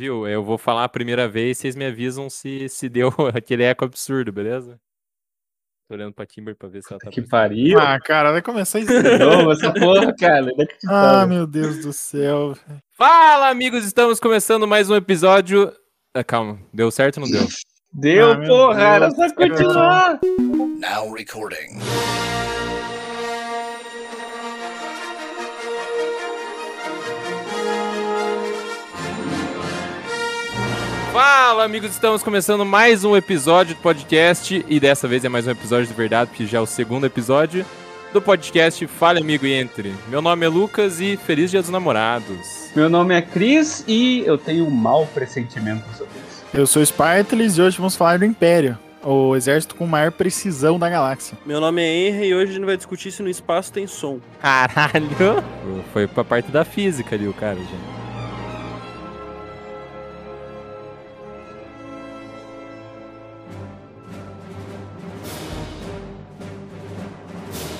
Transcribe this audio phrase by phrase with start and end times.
[0.00, 0.26] Viu?
[0.26, 4.32] Eu vou falar a primeira vez, vocês me avisam se, se deu aquele eco absurdo,
[4.32, 4.80] beleza?
[5.86, 7.78] Tô olhando pra Kimber pra ver se ela tá Que pariu.
[7.78, 8.90] Ah, cara, vai começar isso.
[8.90, 10.46] De novo essa porra, cara.
[10.46, 11.28] ah, Inacreditável.
[11.28, 12.56] meu Deus do céu.
[12.96, 13.84] Fala, amigos!
[13.84, 15.70] Estamos começando mais um episódio.
[16.14, 17.46] Ah, calma, deu certo ou não deu?
[17.92, 18.80] Deu, Ah, porra.
[18.82, 19.50] Era Deus, só cara.
[19.50, 20.20] continuar.
[20.80, 21.76] Now recording.
[31.12, 31.90] Fala, amigos!
[31.90, 34.64] Estamos começando mais um episódio do podcast.
[34.68, 37.66] E dessa vez é mais um episódio de verdade, porque já é o segundo episódio
[38.12, 39.92] do podcast Fale Amigo e Entre.
[40.06, 42.70] Meu nome é Lucas e feliz Dia dos Namorados.
[42.76, 46.44] Meu nome é Cris e eu tenho um mau pressentimento sobre isso.
[46.54, 50.88] Eu sou Spartacus e hoje vamos falar do Império, o exército com maior precisão da
[50.88, 51.36] galáxia.
[51.44, 54.20] Meu nome é Henry e hoje a gente vai discutir se no espaço tem som.
[54.40, 55.42] Caralho!
[55.92, 57.99] Foi pra parte da física ali o cara, gente.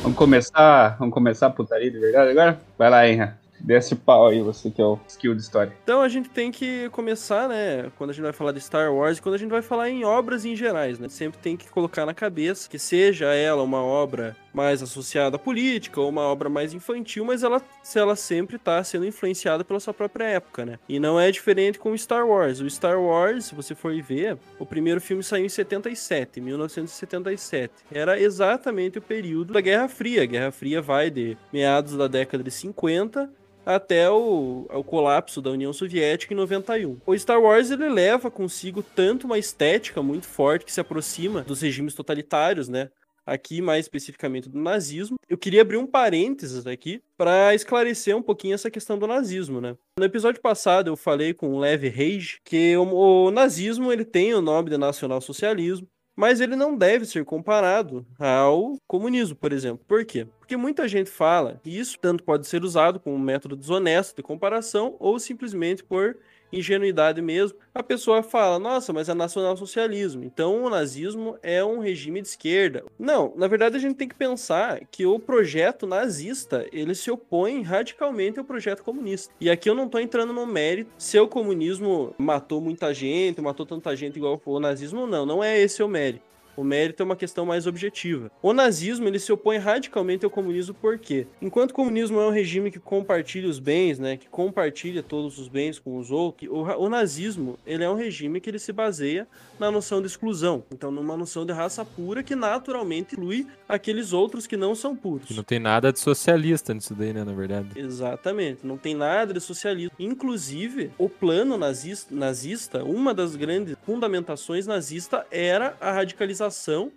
[0.03, 2.59] Vamos começar, vamos começar a putaria de verdade agora?
[2.79, 3.39] Vai lá, Henra.
[3.61, 5.73] Desce o pau aí, você que é o skill de história.
[5.83, 7.91] Então a gente tem que começar, né?
[7.99, 10.47] Quando a gente vai falar de Star Wars quando a gente vai falar em obras
[10.47, 11.11] em gerais, né?
[11.11, 16.01] Sempre tem que colocar na cabeça que seja ela uma obra mais associada à política
[16.01, 17.63] ou uma obra mais infantil, mas ela,
[17.95, 20.79] ela sempre tá sendo influenciada pela sua própria época, né?
[20.89, 22.61] E não é diferente com Star Wars.
[22.61, 27.73] O Star Wars, se você for ver, o primeiro filme saiu em 77, 1977.
[27.93, 30.23] Era exatamente o período da Guerra Fria.
[30.23, 33.31] A Guerra Fria vai de meados da década de 50
[33.65, 36.99] até o, o colapso da União Soviética em 91.
[37.07, 41.61] O Star Wars ele leva consigo tanto uma estética muito forte que se aproxima dos
[41.61, 42.91] regimes totalitários, né?
[43.31, 45.17] Aqui mais especificamente do nazismo.
[45.29, 49.77] Eu queria abrir um parênteses aqui para esclarecer um pouquinho essa questão do nazismo, né?
[49.97, 54.35] No episódio passado eu falei com um leve rage que o, o nazismo ele tem
[54.35, 55.87] o nome de nacional-socialismo,
[56.17, 59.85] mas ele não deve ser comparado ao comunismo, por exemplo.
[59.87, 60.27] Por quê?
[60.39, 64.23] Porque muita gente fala, e isso tanto pode ser usado como um método desonesto de
[64.23, 66.19] comparação ou simplesmente por
[66.53, 67.59] ingenuidade mesmo.
[67.75, 72.85] A pessoa fala: "Nossa, mas é nacional-socialismo, então o nazismo é um regime de esquerda".
[72.99, 77.63] Não, na verdade a gente tem que pensar que o projeto nazista, ele se opõe
[77.63, 79.33] radicalmente ao projeto comunista.
[79.41, 83.67] E aqui eu não tô entrando no mérito se o comunismo matou muita gente, matou
[83.67, 86.30] tanta gente igual o nazismo, não, não é esse o mérito.
[86.57, 88.31] O mérito é uma questão mais objetiva.
[88.43, 91.27] O nazismo ele se opõe radicalmente ao comunismo por quê?
[91.41, 95.49] Enquanto o comunismo é um regime que compartilha os bens, né, que compartilha todos os
[95.49, 99.27] bens com os outros, o, o nazismo ele é um regime que ele se baseia
[99.59, 100.65] na noção de exclusão.
[100.71, 105.29] Então, numa noção de raça pura que naturalmente inclui aqueles outros que não são puros.
[105.29, 107.69] Que não tem nada de socialista nisso daí, né, na verdade.
[107.77, 109.93] Exatamente, não tem nada de socialismo.
[109.99, 116.50] Inclusive, o plano nazista, nazista, uma das grandes fundamentações nazista era a radicalização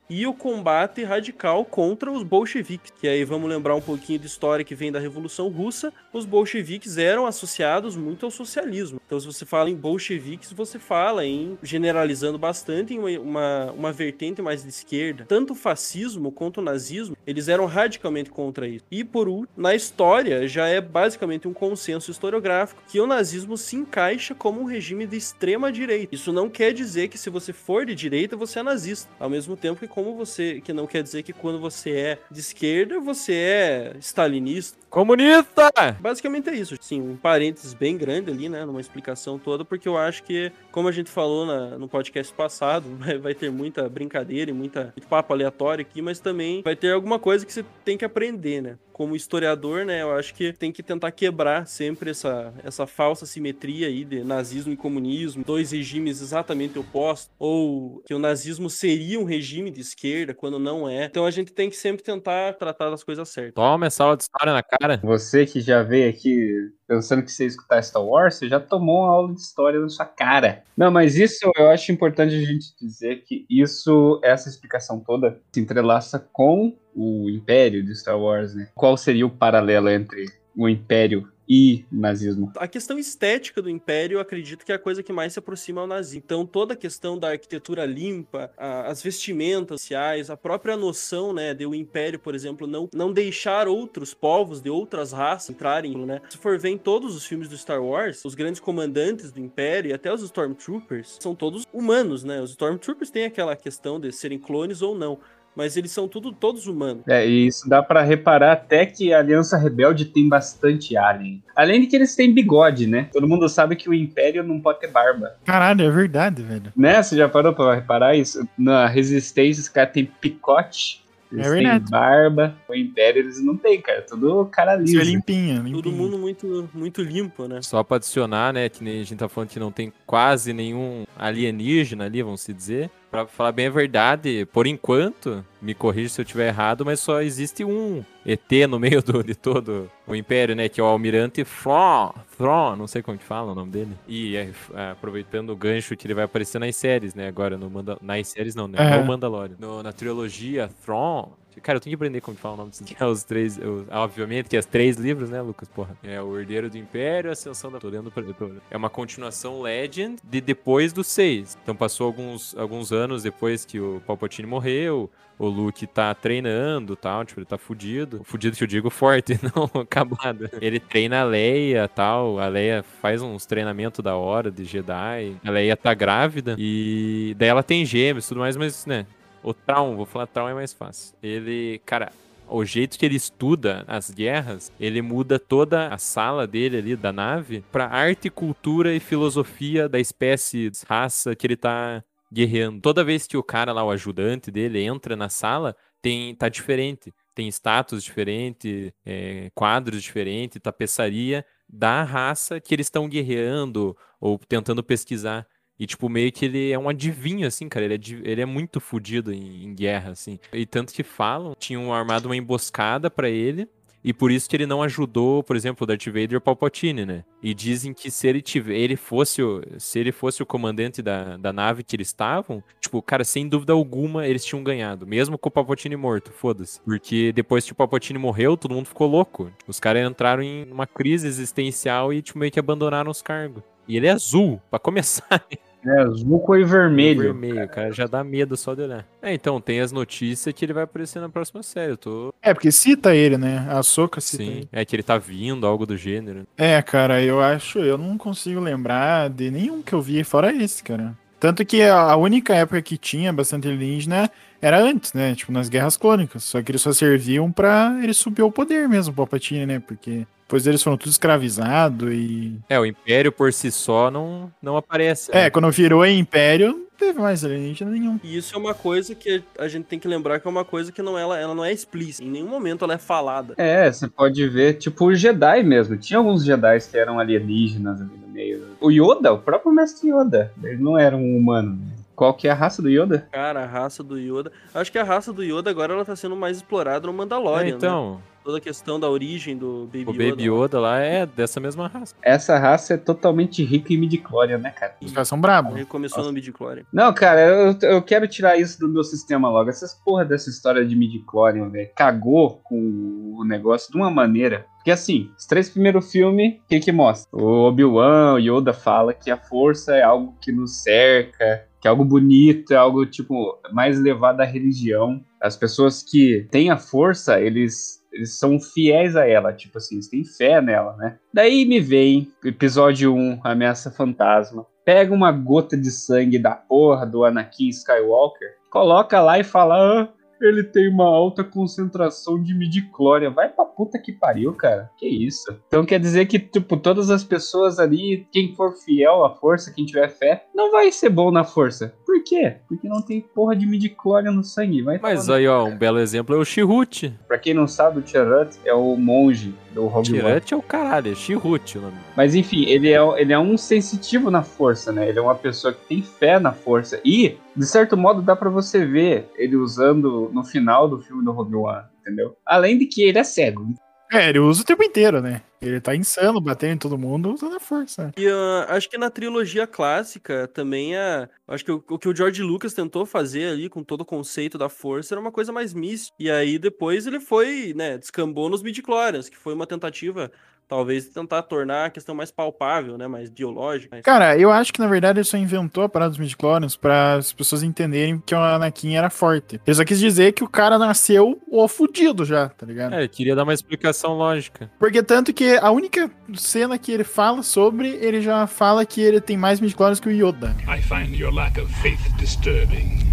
[0.09, 2.91] e o combate radical contra os bolcheviques.
[2.99, 5.93] Que aí vamos lembrar um pouquinho de história que vem da Revolução Russa.
[6.11, 8.99] Os bolcheviques eram associados muito ao socialismo.
[9.05, 13.91] Então, se você fala em bolcheviques, você fala em, generalizando bastante, em uma, uma, uma
[13.91, 15.25] vertente mais de esquerda.
[15.27, 18.85] Tanto o fascismo quanto o nazismo, eles eram radicalmente contra isso.
[18.89, 23.75] E por último, na história, já é basicamente um consenso historiográfico que o nazismo se
[23.75, 26.13] encaixa como um regime de extrema direita.
[26.15, 29.09] Isso não quer dizer que se você for de direita, você é nazista.
[29.19, 32.39] Ao mesmo tempo que como você, que não quer dizer que quando você é de
[32.39, 34.77] esquerda, você é stalinista.
[34.89, 35.71] Comunista!
[35.99, 36.75] Basicamente é isso.
[36.79, 38.63] Sim, um parênteses bem grande ali, né?
[38.63, 42.85] Numa explicação toda, porque eu acho que, como a gente falou na- no podcast passado,
[42.99, 46.91] vai, vai ter muita brincadeira e muita, muito papo aleatório aqui, mas também vai ter
[46.93, 48.77] alguma coisa que você tem que aprender, né?
[48.93, 50.01] Como historiador, né?
[50.01, 54.71] Eu acho que tem que tentar quebrar sempre essa, essa falsa simetria aí de nazismo
[54.71, 60.33] e comunismo, dois regimes exatamente opostos, ou que o nazismo seria um regime de esquerda
[60.33, 61.05] quando não é.
[61.05, 63.55] Então a gente tem que sempre tentar tratar das coisas certas.
[63.55, 64.99] Toma essa aula de história na cara.
[65.03, 68.99] Você que já veio aqui pensando que você ia escutar Star Wars, você já tomou
[69.03, 70.63] uma aula de história na sua cara.
[70.77, 75.59] Não, mas isso eu acho importante a gente dizer que isso, essa explicação toda, se
[75.59, 78.69] entrelaça com o Império de Star Wars, né?
[78.75, 80.25] Qual seria o paralelo entre
[80.55, 82.53] o Império e nazismo?
[82.55, 85.87] A questão estética do Império, acredito que é a coisa que mais se aproxima ao
[85.87, 86.21] nazismo.
[86.23, 91.53] Então, toda a questão da arquitetura limpa, a- as vestimentas sociais, a própria noção, né,
[91.53, 96.21] de o Império, por exemplo, não, não deixar outros povos de outras raças entrarem, né?
[96.29, 99.89] Se for ver em todos os filmes do Star Wars, os grandes comandantes do Império
[99.89, 102.41] e até os Stormtroopers são todos humanos, né?
[102.41, 105.19] Os Stormtroopers têm aquela questão de serem clones ou não.
[105.55, 107.03] Mas eles são tudo todos humanos.
[107.07, 111.43] É, e isso dá pra reparar até que a Aliança Rebelde tem bastante alien.
[111.55, 113.09] Além de que eles têm bigode, né?
[113.13, 115.35] Todo mundo sabe que o Império não pode ter barba.
[115.45, 116.71] Caralho, é verdade, velho.
[116.75, 117.01] Né?
[117.01, 118.47] Você já parou pra reparar isso?
[118.57, 121.01] Na Resistência, os caras têm picote.
[121.31, 121.89] Eles É têm verdade.
[121.89, 122.55] barba.
[122.69, 124.03] O Império eles não têm, cara.
[124.03, 125.11] Tudo cara Isso é liso.
[125.11, 125.75] limpinho, limpinho.
[125.81, 127.59] Todo mundo muito, muito limpo, né?
[127.63, 131.05] Só pra adicionar, né, que nem a gente tá falando que não tem quase nenhum
[131.17, 132.91] alienígena ali, vamos se dizer.
[133.13, 137.21] Pra falar bem a verdade, por enquanto, me corrija se eu estiver errado, mas só
[137.21, 141.43] existe um ET no meio do, de todo o Império, né, que é o Almirante
[141.45, 143.91] Thrawn, Thrawn, não sei como que fala o nome dele.
[144.07, 147.69] E é, é, aproveitando o gancho que ele vai aparecer nas séries, né, agora no
[147.69, 148.97] Manda nas séries não, né, É.
[148.99, 149.57] no Mandalorian.
[149.59, 152.95] No- na trilogia Thrawn, Cara, eu tenho que aprender como que fala o nome desses
[152.99, 153.59] é os três.
[153.91, 155.67] obviamente que é os três livros, né, Lucas?
[155.69, 155.95] Porra.
[156.03, 157.79] É o Herdeiro do Império, Ascensão da.
[157.79, 161.57] Tô lendo pra- tô- É uma continuação Legend de depois dos seis.
[161.63, 165.09] Então passou alguns, alguns anos depois que o Palpatine morreu.
[165.39, 168.21] O Luke tá treinando tal, tipo, ele tá fudido.
[168.23, 170.47] Fudido que eu digo forte, não acabado.
[170.61, 172.39] Ele treina a Leia tal.
[172.39, 175.35] A Leia faz uns treinamentos da hora de Jedi.
[175.43, 176.55] A Leia tá grávida.
[176.57, 179.05] E daí ela tem gêmeos e tudo mais, mas, né?
[179.43, 181.15] O Traum, vou falar Traum é mais fácil.
[181.21, 182.11] Ele, cara,
[182.47, 187.11] o jeito que ele estuda as guerras, ele muda toda a sala dele ali, da
[187.11, 192.81] nave, pra arte, cultura e filosofia da espécie, raça que ele tá guerreando.
[192.81, 197.13] Toda vez que o cara lá, o ajudante dele, entra na sala, tem tá diferente.
[197.35, 204.83] Tem status diferente, é, quadros diferentes, tapeçaria da raça que eles estão guerreando ou tentando
[204.83, 205.47] pesquisar.
[205.79, 207.85] E, tipo, meio que ele é um adivinho, assim, cara.
[207.85, 210.39] Ele é, ele é muito fodido em, em guerra, assim.
[210.51, 213.67] E tanto que falam, tinham armado uma emboscada pra ele.
[214.03, 217.05] E por isso que ele não ajudou, por exemplo, o Darth Vader e o Palpatine,
[217.05, 217.23] né?
[217.41, 221.37] E dizem que se ele tiver, ele fosse o, se ele fosse o comandante da,
[221.37, 225.47] da nave que eles estavam, tipo, cara, sem dúvida alguma, eles tinham ganhado, mesmo com
[225.47, 226.81] o Palpatine morto, foda-se.
[226.81, 229.49] Porque depois que o Palpatine morreu, todo mundo ficou louco.
[229.67, 233.63] Os caras entraram em uma crise existencial e tipo meio que abandonaram os cargos.
[233.87, 235.43] E ele é azul, pra começar.
[235.85, 237.23] É, azul cor e vermelho.
[237.23, 239.05] Vermelho, cara, já dá medo só de olhar.
[239.21, 241.91] É, então, tem as notícias que ele vai aparecer na próxima série.
[241.91, 242.33] Eu tô.
[242.41, 243.67] É, porque cita ele, né?
[243.69, 244.69] A Soca cita Sim, ele.
[244.71, 246.47] é que ele tá vindo, algo do gênero.
[246.57, 250.81] É, cara, eu acho, eu não consigo lembrar de nenhum que eu vi fora esse,
[250.81, 251.17] cara.
[251.37, 254.31] Tanto que a a única época que tinha bastante alienígena
[254.61, 255.35] era antes, né?
[255.35, 256.45] Tipo, nas Guerras Clônicas.
[256.45, 259.79] Só que eles só serviam pra ele subir ao poder mesmo, o Palpatine, né?
[259.85, 262.59] Porque depois eles foram tudo escravizados e...
[262.69, 265.31] É, o Império por si só não, não aparece.
[265.31, 265.49] É, né?
[265.49, 268.19] quando virou Império, não teve mais alienígena nenhum.
[268.23, 270.91] E isso é uma coisa que a gente tem que lembrar que é uma coisa
[270.91, 272.23] que não ela, ela não é explícita.
[272.23, 273.55] Em nenhum momento ela é falada.
[273.57, 275.97] É, você pode ver, tipo, os Jedi mesmo.
[275.97, 278.63] Tinha alguns Jedi que eram alienígenas ali no meio.
[278.79, 281.71] O Yoda, o próprio mestre Yoda, ele não era um humano.
[281.77, 281.93] né?
[282.15, 283.27] Qual que é a raça do Yoda?
[283.31, 284.51] Cara, a raça do Yoda.
[284.71, 287.79] Acho que a raça do Yoda agora ela tá sendo mais explorada no É, Mandalorian.
[287.79, 288.17] né?
[288.43, 290.29] Toda a questão da origem do Baby o Yoda.
[290.29, 292.13] Baby Yoda lá é dessa mesma raça.
[292.21, 294.95] Essa raça é totalmente rica em midichlorian, né, cara?
[295.01, 295.75] Os caras são brabos.
[295.75, 296.83] Ele começou no Midichlorian.
[296.91, 299.69] Não, cara, eu, eu quero tirar isso do meu sistema logo.
[299.69, 304.65] Essas porra dessa história de midichlorian, velho, cagou com o negócio de uma maneira.
[304.75, 307.29] Porque assim, os três primeiros filmes, o que que mostra?
[307.31, 311.89] O Obi-Wan, o Yoda fala que a força é algo que nos cerca, que é
[311.89, 315.21] algo bonito, é algo, tipo, mais levado à religião.
[315.41, 320.07] As pessoas que têm a força, eles, eles são fiéis a ela, tipo assim, eles
[320.07, 321.17] têm fé nela, né?
[321.33, 324.65] Daí me vem, episódio 1, Ameaça Fantasma.
[324.85, 330.09] Pega uma gota de sangue da porra do Anakin Skywalker, coloca lá e fala: ah,
[330.41, 333.31] ele tem uma alta concentração de midichlorian.
[333.31, 334.89] Vai pra puta que pariu, cara.
[334.97, 335.57] Que isso?
[335.67, 339.85] Então quer dizer que, tipo, todas as pessoas ali, quem for fiel à força, quem
[339.85, 341.93] tiver fé, não vai ser bom na força.
[342.13, 342.57] Por quê?
[342.67, 344.83] Porque não tem porra de midichlorian no sangue.
[344.83, 347.11] Vai Mas aí, ó, um belo exemplo é o Chirrut.
[347.27, 350.21] Pra quem não sabe, o Chirrut é o monge do Rogue One.
[350.21, 351.97] Chirrut é o caralho, é Chirrut o nome.
[352.15, 355.09] Mas enfim, ele é, ele é um sensitivo na força, né?
[355.09, 357.01] Ele é uma pessoa que tem fé na força.
[357.03, 361.31] E, de certo modo, dá pra você ver ele usando no final do filme do
[361.31, 362.37] Rogue One, entendeu?
[362.45, 363.73] Além de que ele é cego.
[364.13, 365.41] É, ele usa o tempo inteiro, né?
[365.59, 368.11] Ele tá insano, batendo em todo mundo, usando a força.
[368.15, 371.27] E ah, acho que na trilogia clássica também é.
[371.47, 374.55] Acho que o, o que o George Lucas tentou fazer ali com todo o conceito
[374.55, 376.15] da força era uma coisa mais mística.
[376.19, 380.31] E aí depois ele foi, né, descambou nos midichlorians, que foi uma tentativa,
[380.67, 384.01] talvez, tentar tornar a questão mais palpável, né, mais biológica.
[384.01, 387.31] Cara, eu acho que na verdade ele só inventou a parada dos midichlorians pra as
[387.31, 389.59] pessoas entenderem que o Anakin era forte.
[389.65, 392.93] Ele só quis dizer que o cara nasceu o fudido já, tá ligado?
[392.93, 394.69] É, ele queria dar uma explicação lógica.
[394.79, 399.21] Porque tanto que a única cena que ele fala sobre, ele já fala que ele
[399.21, 400.55] tem mais midichlorians que o Yoda.
[400.67, 403.12] I find your lack of faith disturbing.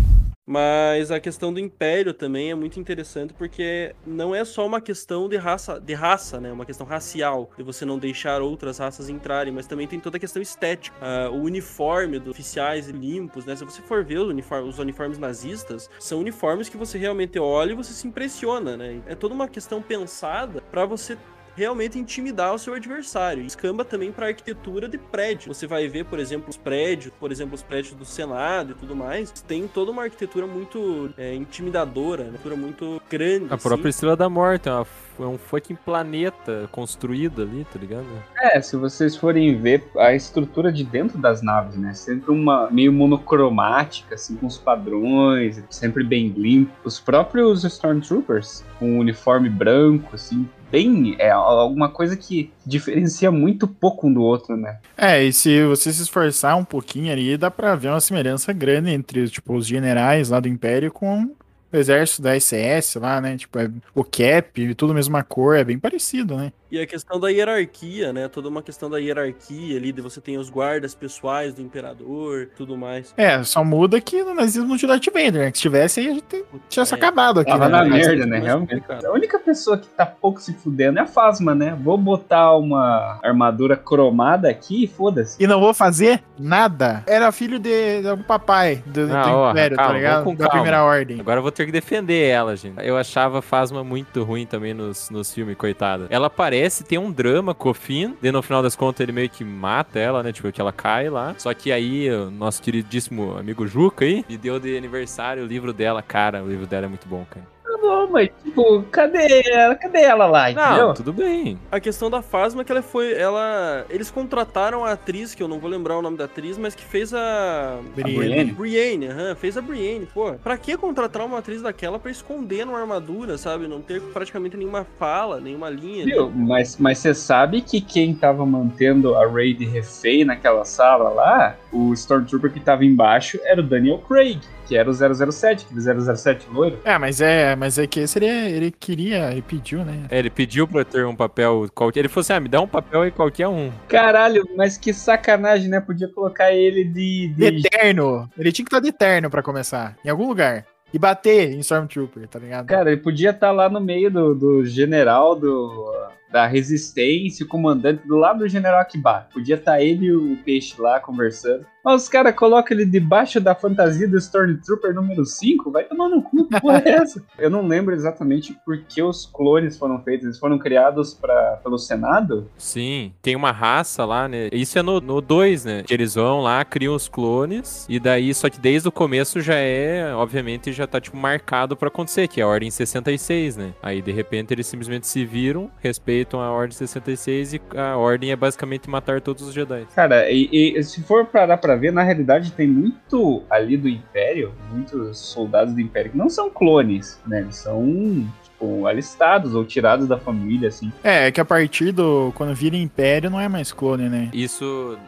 [0.50, 5.28] Mas a questão do Império também é muito interessante porque não é só uma questão
[5.28, 6.50] de raça, de raça, né?
[6.50, 10.20] Uma questão racial, de você não deixar outras raças entrarem, mas também tem toda a
[10.20, 10.96] questão estética.
[11.00, 13.54] Ah, o uniforme dos oficiais limpos, né?
[13.54, 17.70] Se você for ver os uniformes, os uniformes nazistas, são uniformes que você realmente olha
[17.70, 19.00] e você se impressiona, né?
[19.06, 21.16] É toda uma questão pensada para você
[21.60, 23.44] realmente intimidar o seu adversário.
[23.44, 25.52] Escamba também para arquitetura de prédio.
[25.52, 28.96] Você vai ver, por exemplo, os prédios, por exemplo, os prédios do Senado e tudo
[28.96, 33.46] mais, tem toda uma arquitetura muito é, intimidadora, uma arquitetura muito grande.
[33.50, 33.68] A assim.
[33.68, 34.86] própria Estrela da Morte é, uma,
[35.18, 38.06] é um fucking planeta construído ali, tá ligado?
[38.40, 41.92] É, se vocês forem ver a estrutura de dentro das naves, né?
[41.92, 46.72] Sempre uma meio monocromática, assim, com os padrões, sempre bem limpo.
[46.84, 51.16] Os próprios Stormtroopers, com o uniforme branco, assim, bem.
[51.18, 54.78] É alguma coisa que diferencia muito pouco um do outro, né?
[54.96, 58.90] É, e se você se esforçar um pouquinho ali, dá pra ver uma semelhança grande
[58.90, 61.30] entre tipo, os generais lá do Império com
[61.72, 63.36] o exército da SS lá, né?
[63.36, 66.52] Tipo, é, o cap, tudo a mesma cor, é bem parecido, né?
[66.70, 68.28] E a questão da hierarquia, né?
[68.28, 72.76] Toda uma questão da hierarquia ali, de você tem os guardas pessoais do imperador, tudo
[72.76, 73.12] mais.
[73.16, 75.50] É, só muda que no nazismo não tinha Darth Vader, né?
[75.50, 76.96] Que se tivesse aí a gente tinha se É.
[76.96, 77.70] acabado aqui, Tava né?
[77.78, 78.38] na Mas- merda, né?
[78.38, 78.84] Realmente.
[79.04, 81.76] A única pessoa que tá pouco se fudendo é a Fasma, né?
[81.80, 85.42] Vou botar uma armadura cromada aqui e foda-se.
[85.42, 87.02] E não vou fazer nada.
[87.06, 90.24] Era filho de, do papai do, do Ah, ó, Império, calma, tá ligado?
[90.24, 90.52] com Da calma.
[90.52, 91.20] primeira ordem.
[91.20, 92.76] Agora eu vou ter que defender ela, gente.
[92.86, 96.06] Eu achava a Fasma muito ruim também nos, nos filmes, coitada.
[96.10, 99.30] Ela parece ter um drama com o Finn, e no final das contas ele meio
[99.30, 100.32] que mata ela, né?
[100.32, 101.34] Tipo, que ela cai lá.
[101.38, 105.72] Só que aí, o nosso queridíssimo amigo Juca aí, me deu de aniversário o livro
[105.72, 106.02] dela.
[106.02, 107.46] Cara, o livro dela é muito bom, cara.
[107.80, 109.74] Bom, mas tipo, cadê ela?
[109.74, 110.88] Cadê ela lá, entendeu?
[110.88, 111.58] Não, tudo bem.
[111.70, 113.12] A questão da Fasma é que ela foi.
[113.12, 113.86] Ela.
[113.88, 116.84] Eles contrataram a atriz, que eu não vou lembrar o nome da atriz, mas que
[116.84, 117.78] fez a.
[117.94, 118.52] Brienne.
[118.52, 120.32] Brienne, aham, fez a Brienne, pô.
[120.34, 123.66] Pra que contratar uma atriz daquela pra esconder numa armadura, sabe?
[123.66, 126.04] Não ter praticamente nenhuma fala, nenhuma linha.
[126.04, 126.30] Viu?
[126.30, 131.92] Mas mas você sabe que quem tava mantendo a Raid refém naquela sala lá, o
[131.92, 136.78] Stormtrooper que tava embaixo era o Daniel Craig, que era o 007, aquele 007 loiro.
[136.84, 140.06] É, mas é, mas é que esse ele, ele queria, ele pediu, né?
[140.08, 141.98] É, ele pediu pra eu ter um papel qualquer.
[141.98, 143.72] Ele falou assim: ah, me dá um papel aí qualquer um.
[143.88, 145.80] Caralho, mas que sacanagem, né?
[145.80, 147.34] Podia colocar ele de.
[147.34, 147.62] De de...
[147.68, 148.30] terno.
[148.38, 150.64] Ele tinha que estar de terno pra começar, em algum lugar.
[150.94, 152.66] E bater em Stormtrooper, tá ligado?
[152.66, 155.92] Cara, ele podia estar lá no meio do, do general do,
[156.30, 159.28] da resistência, o comandante, do lado do general Akibar.
[159.32, 161.64] Podia estar ele e o peixe lá conversando.
[161.84, 165.70] Mas os caras colocam ele debaixo da fantasia do Stormtrooper número 5?
[165.70, 167.22] Vai tomar no cu, porra é essa?
[167.38, 170.26] Eu não lembro exatamente por que os clones foram feitos.
[170.26, 172.48] Eles foram criados pra, pelo Senado?
[172.56, 174.48] Sim, tem uma raça lá, né?
[174.52, 175.84] Isso é no 2, né?
[175.90, 180.12] Eles vão lá, criam os clones, e daí, só que desde o começo já é,
[180.14, 183.74] obviamente, já tá, tipo, marcado pra acontecer, que é a Ordem 66, né?
[183.82, 188.36] Aí, de repente, eles simplesmente se viram, respeitam a Ordem 66, e a Ordem é
[188.36, 189.86] basicamente matar todos os Jedi.
[189.94, 194.52] Cara, e, e se for parar pra ver, na realidade tem muito ali do Império,
[194.70, 197.40] muitos soldados do Império que não são clones, né?
[197.40, 200.92] Eles são, tipo, alistados ou tirados da família, assim.
[201.02, 202.32] É, é que a partir do.
[202.34, 204.30] Quando vira Império, não é mais clone, né?
[204.32, 204.98] Isso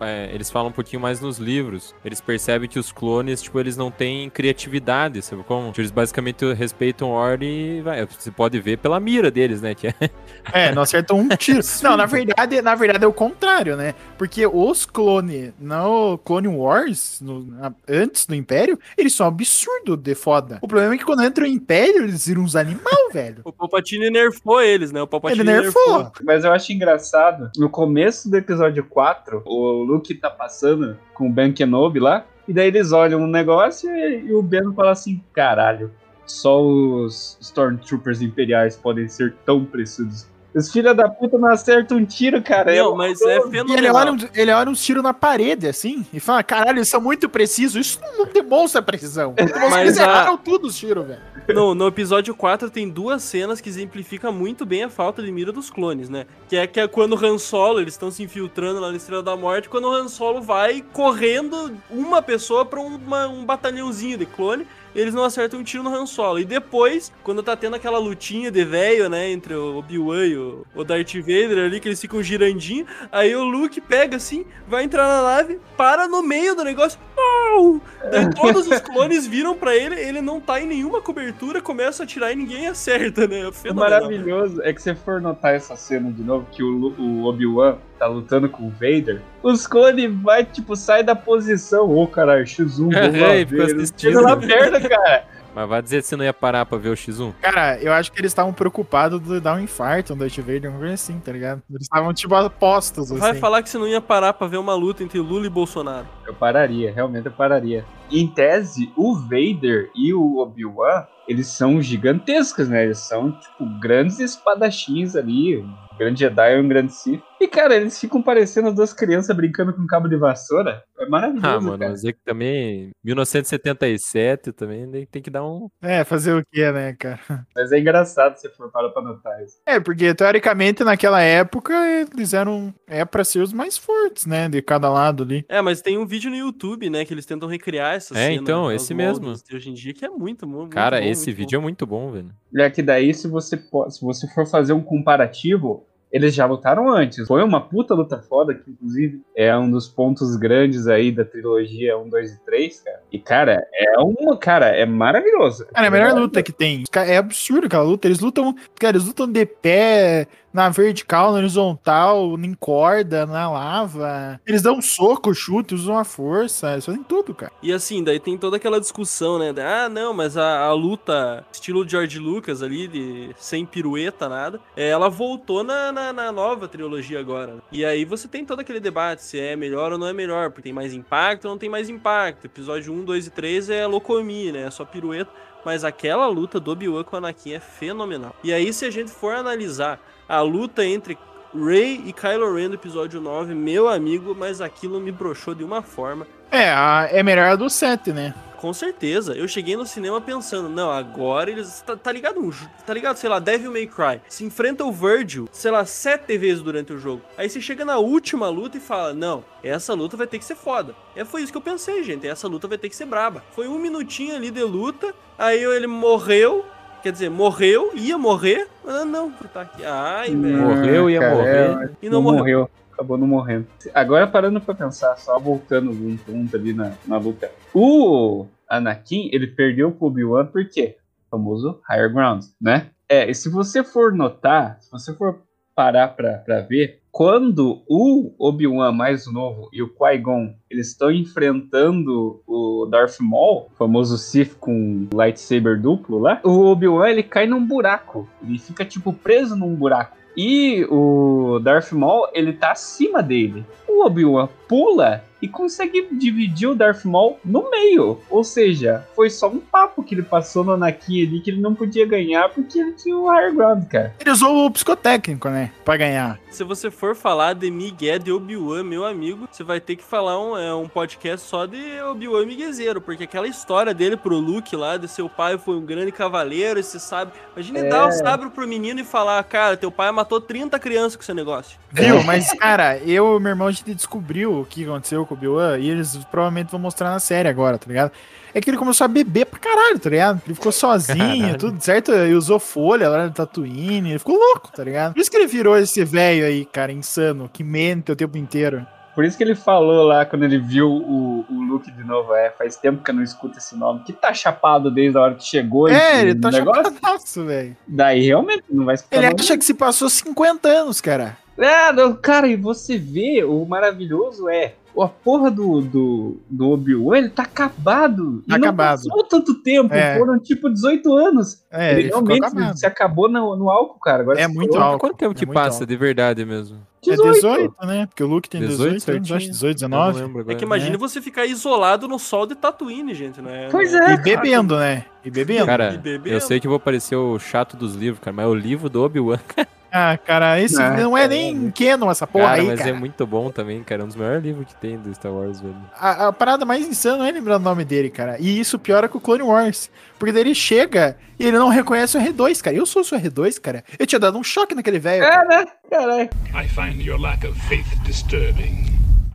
[0.00, 1.94] é, eles falam um pouquinho mais nos livros.
[2.04, 5.68] Eles percebem que os clones, tipo, eles não têm criatividade, sabe como?
[5.68, 8.06] Tipo, eles basicamente respeitam ordem e vai.
[8.06, 9.74] Você pode ver pela mira deles, né?
[9.74, 9.94] Que é...
[10.52, 11.60] É, não acertam um tiro.
[11.82, 13.94] não, na verdade, na verdade é o contrário, né?
[14.18, 20.14] Porque os clones no Clone Wars, no- na- antes do Império, eles são absurdo de
[20.14, 20.58] foda.
[20.60, 23.40] O problema é que quando entra o Império, eles viram uns animal, velho.
[23.44, 25.00] O Palpatine nerfou eles, né?
[25.00, 26.10] O Palpatine Ele nerfou.
[26.24, 31.32] Mas eu acho engraçado, no começo do episódio 4, o Luke tá passando com o
[31.32, 35.22] Ben Kenobi lá, e daí eles olham um negócio e, e o Ben fala assim,
[35.32, 35.90] caralho,
[36.26, 40.26] só os Stormtroopers imperiais podem ser tão precisos.
[40.54, 42.74] Os filha da puta não acertam um tiro, cara.
[42.74, 43.36] Não, É mas é.
[43.36, 43.96] E ele fenomenal.
[43.96, 47.28] olha, um- ele olha uns tiros na parede, assim, e fala: caralho, eles são muito
[47.28, 47.86] precisos.
[47.86, 49.32] Isso não demonstra precisão.
[49.32, 51.20] Demonstra Mas eles a- erraram tudo os tiros, velho.
[51.48, 55.50] No, no episódio 4 tem duas cenas que exemplificam muito bem a falta de mira
[55.50, 56.24] dos clones, né?
[56.48, 59.24] Que é, que é quando o Han Solo, eles estão se infiltrando lá na Estrela
[59.24, 64.24] da Morte, quando o Han Solo vai correndo uma pessoa pra uma- um batalhãozinho de
[64.26, 66.38] clone, eles não acertam um tiro no Han Solo.
[66.38, 70.66] E depois, quando tá tendo aquela lutinha de velho, né, entre o Obi-Wan e o,
[70.74, 75.06] o Darth Vader ali, que eles ficam girandinho, aí o Luke pega assim, vai entrar
[75.06, 76.98] na nave, para no meio do negócio.
[77.16, 77.80] Não!
[78.10, 82.04] Daí todos os clones viram pra ele, ele não tá em nenhuma cobertura, começa a
[82.04, 83.46] atirar e ninguém acerta, né?
[83.46, 84.00] O Fenomenal.
[84.00, 88.08] maravilhoso é que se for notar essa cena de novo, que o, o Obi-Wan tá
[88.08, 91.88] lutando com o Vader, os clones vai, tipo, sai da posição.
[91.88, 93.62] Ô, caralho, X1, vamos lá É, ver.
[93.62, 94.20] assistindo.
[94.20, 95.24] Lá perto, cara.
[95.54, 97.34] Mas vai dizer que você não ia parar pra ver o X1?
[97.42, 100.78] Cara, eu acho que eles estavam preocupados de dar um infarto no Darth Vader, uma
[100.78, 101.62] coisa assim, tá ligado?
[101.70, 103.38] Eles estavam, tipo, apostos, Vai assim.
[103.40, 106.06] falar que você não ia parar pra ver uma luta entre Lula e Bolsonaro.
[106.26, 107.84] Eu pararia, realmente eu pararia.
[108.10, 112.84] Em tese, o Vader e o Obi-Wan, eles são gigantescos, né?
[112.84, 115.58] Eles são, tipo, grandes espadachins ali.
[115.58, 117.22] Um grande Jedi e um grande Sith.
[117.42, 120.84] E, cara, eles ficam parecendo duas crianças brincando com cabo de vassoura.
[120.98, 121.90] É maravilhoso, Ah, mano, cara.
[121.90, 122.90] mas é que também.
[123.02, 125.68] 1977 também tem- tem que dar um.
[125.82, 127.44] É, fazer o quê, né, cara?
[127.54, 129.56] Mas é engraçado se for para pra notar isso.
[129.66, 131.72] É, porque teoricamente naquela época
[132.14, 132.72] eles eram.
[132.86, 134.48] É pra ser os mais fortes, né?
[134.48, 135.44] De cada lado ali.
[135.48, 138.34] É, mas tem um vídeo no YouTube, né, que eles tentam recriar essa É, cena.
[138.34, 139.34] então, nas esse mesmo.
[139.34, 141.62] de hoje em dia, que é muito, mu- muito Cara, bom, esse muito vídeo bom.
[141.62, 142.30] é muito bom, velho.
[142.56, 147.26] É que daí, se você, se você for fazer um comparativo, eles já lutaram antes.
[147.26, 151.96] Foi uma puta luta foda, que inclusive é um dos pontos grandes aí da trilogia
[151.96, 153.02] 1, 2 e 3, cara.
[153.10, 154.36] E, cara, é uma.
[154.36, 155.66] Cara, é maravilhoso.
[155.72, 156.84] Cara, é a melhor luta que tem.
[156.94, 158.06] É absurdo aquela luta.
[158.06, 158.54] Eles lutam.
[158.78, 164.40] Cara, eles lutam de pé, na vertical, na horizontal, em corda, na lava.
[164.46, 166.72] Eles dão um soco, chute, usam a força.
[166.72, 167.52] Eles fazem tudo, cara.
[167.62, 169.52] E assim, daí tem toda aquela discussão, né?
[169.62, 174.88] Ah, não, mas a, a luta estilo George Lucas ali, de, sem pirueta, nada, é,
[174.88, 177.56] ela voltou na, na, na nova trilogia agora.
[177.70, 180.62] E aí você tem todo aquele debate se é melhor ou não é melhor, porque
[180.62, 182.46] tem mais impacto ou não tem mais impacto.
[182.46, 184.62] Episódio 1, 2 e 3 é Locomi, né?
[184.62, 185.30] É só pirueta.
[185.64, 188.34] Mas aquela luta do Obi-Wan com o Anakin é fenomenal.
[188.42, 190.00] E aí, se a gente for analisar
[190.32, 191.18] a luta entre
[191.54, 195.82] Rey e Kylo Ren do episódio 9, meu amigo, mas aquilo me broxou de uma
[195.82, 196.26] forma.
[196.50, 198.34] É, a- é melhor a do 7, né?
[198.56, 199.34] Com certeza.
[199.34, 201.82] Eu cheguei no cinema pensando, não, agora eles.
[201.84, 202.40] Tá, tá ligado?
[202.40, 202.50] um
[202.86, 204.20] Tá ligado, sei lá, Devil May Cry.
[204.28, 207.20] Se enfrenta o Virgil, sei lá, sete vezes durante o jogo.
[207.36, 210.54] Aí você chega na última luta e fala, não, essa luta vai ter que ser
[210.54, 210.94] foda.
[211.16, 212.26] É, foi isso que eu pensei, gente.
[212.26, 213.42] Essa luta vai ter que ser braba.
[213.50, 216.64] Foi um minutinho ali de luta, aí ele morreu.
[217.02, 219.84] Quer dizer, morreu, ia morrer, mas não, tá aqui.
[219.84, 220.56] Ai, velho.
[220.58, 221.84] Morreu, ia cara, morrer.
[221.84, 222.70] é, E não morreu.
[222.92, 223.66] Acabou não morrendo.
[223.92, 227.50] Agora parando pra pensar, só voltando um ponto ali na, na luta.
[227.74, 230.96] O Anakin, ele perdeu pro Obi-Wan por quê?
[231.26, 232.90] O famoso Higher Ground, né?
[233.08, 235.42] É, e se você for notar, se você for
[235.74, 242.42] parar pra, pra ver, quando o Obi-Wan mais novo e o Qui-Gon, eles estão enfrentando
[242.46, 248.26] o Darth Maul, famoso Sith com lightsaber duplo lá, o Obi-Wan ele cai num buraco.
[248.42, 250.16] Ele fica tipo preso num buraco.
[250.34, 253.62] E o Darth Maul, ele tá acima dele.
[253.86, 258.20] O Obi-Wan pula e consegue dividir o Darth Maul no meio.
[258.30, 261.74] Ou seja, foi só um papo que ele passou no Anakin ali que ele não
[261.74, 264.14] podia ganhar porque ele tinha o higher ground, cara.
[264.20, 265.72] Ele usou o psicotécnico, né?
[265.84, 266.38] Pra ganhar.
[266.50, 270.38] Se você for falar de Miguel de Obi-Wan, meu amigo, você vai ter que falar
[270.40, 274.96] um, é, um podcast só de Obi-Wan Miguezeiro, porque aquela história dele pro Luke lá,
[274.96, 277.32] de seu pai foi um grande cavaleiro, e você sabe.
[277.56, 277.88] Imagina É.
[277.88, 281.34] dar o sabre pro menino e falar, cara, teu pai matou 30 crianças com esse
[281.34, 281.78] negócio.
[281.90, 282.22] Viu?
[282.22, 285.78] Mas, cara, eu e meu irmão, a gente descobriu o que aconteceu com o Obi-Wan
[285.78, 288.12] e eles provavelmente vão mostrar na série agora, tá ligado?
[288.54, 290.42] É que ele começou a beber pra caralho, tá ligado?
[290.46, 291.58] Ele ficou sozinho, Caralho.
[291.58, 292.12] tudo certo?
[292.12, 295.14] E usou folha lá no Tatooine, ele ficou louco, tá ligado?
[295.14, 298.86] Por isso que ele virou esse velho aí, cara, insano, que mente o tempo inteiro.
[299.14, 302.34] Por isso que ele falou lá quando ele viu o, o Luke de novo.
[302.34, 304.02] É, faz tempo que eu não escuto esse nome.
[304.04, 305.88] Que tá chapado desde a hora que chegou.
[305.88, 307.76] É, ele tá chapadaço, velho.
[307.86, 311.36] Daí realmente não vai escutar Ele nome acha que se passou 50 anos, cara.
[311.58, 317.16] É, não, cara, e você vê, o maravilhoso é, a porra do, do, do Obi-Wan,
[317.18, 318.42] ele tá acabado.
[318.48, 319.02] Tá e não acabado.
[319.04, 320.18] passou tanto tempo, É.
[320.18, 321.62] foram tipo 18 anos.
[321.70, 322.76] É, ele, ele realmente acabado.
[322.76, 324.22] se acabou no, no álcool, cara.
[324.22, 325.00] Agora É muito falou, álcool.
[325.08, 325.86] Quanto tempo É que passa alto.
[325.86, 326.76] de verdade mesmo?
[327.06, 327.32] É 18.
[327.32, 328.06] 18, né?
[328.06, 329.52] Porque o Luke tem 18, 18 anos, acho certinho?
[329.52, 330.20] 18, Eu não 19.
[330.20, 330.56] lembro É agora.
[330.58, 330.96] que imagine né?
[330.98, 333.68] você ficar isolado no sol de Tatooine, gente, né?
[333.70, 334.14] Pois Não- é.
[334.14, 335.04] E bebendo, né?
[335.24, 335.66] E bebendo.
[335.66, 336.28] Cara, E bebendo.
[336.34, 339.38] eu sei que vou parecer o chato dos livros, cara, mas o livro do Obi-Wan,
[339.94, 342.90] Ah, cara, esse Ah, não é nem canon essa porra cara, aí, mas cara.
[342.90, 344.00] é muito bom também, cara.
[344.00, 345.76] É um dos melhores livros que tem do Star Wars, velho.
[345.94, 348.36] A, a parada mais insana não é lembrar o nome dele, cara.
[348.40, 349.90] E isso piora com o Clone Wars.
[350.18, 352.74] Porque daí ele chega e ele não reconhece o R2, cara.
[352.74, 353.84] Eu sou o seu R2, cara.
[353.98, 355.24] Eu tinha dado um choque naquele velho.
[355.24, 355.66] É, né?
[355.90, 356.30] Caralho.
[356.54, 358.86] I find your lack of faith disturbing.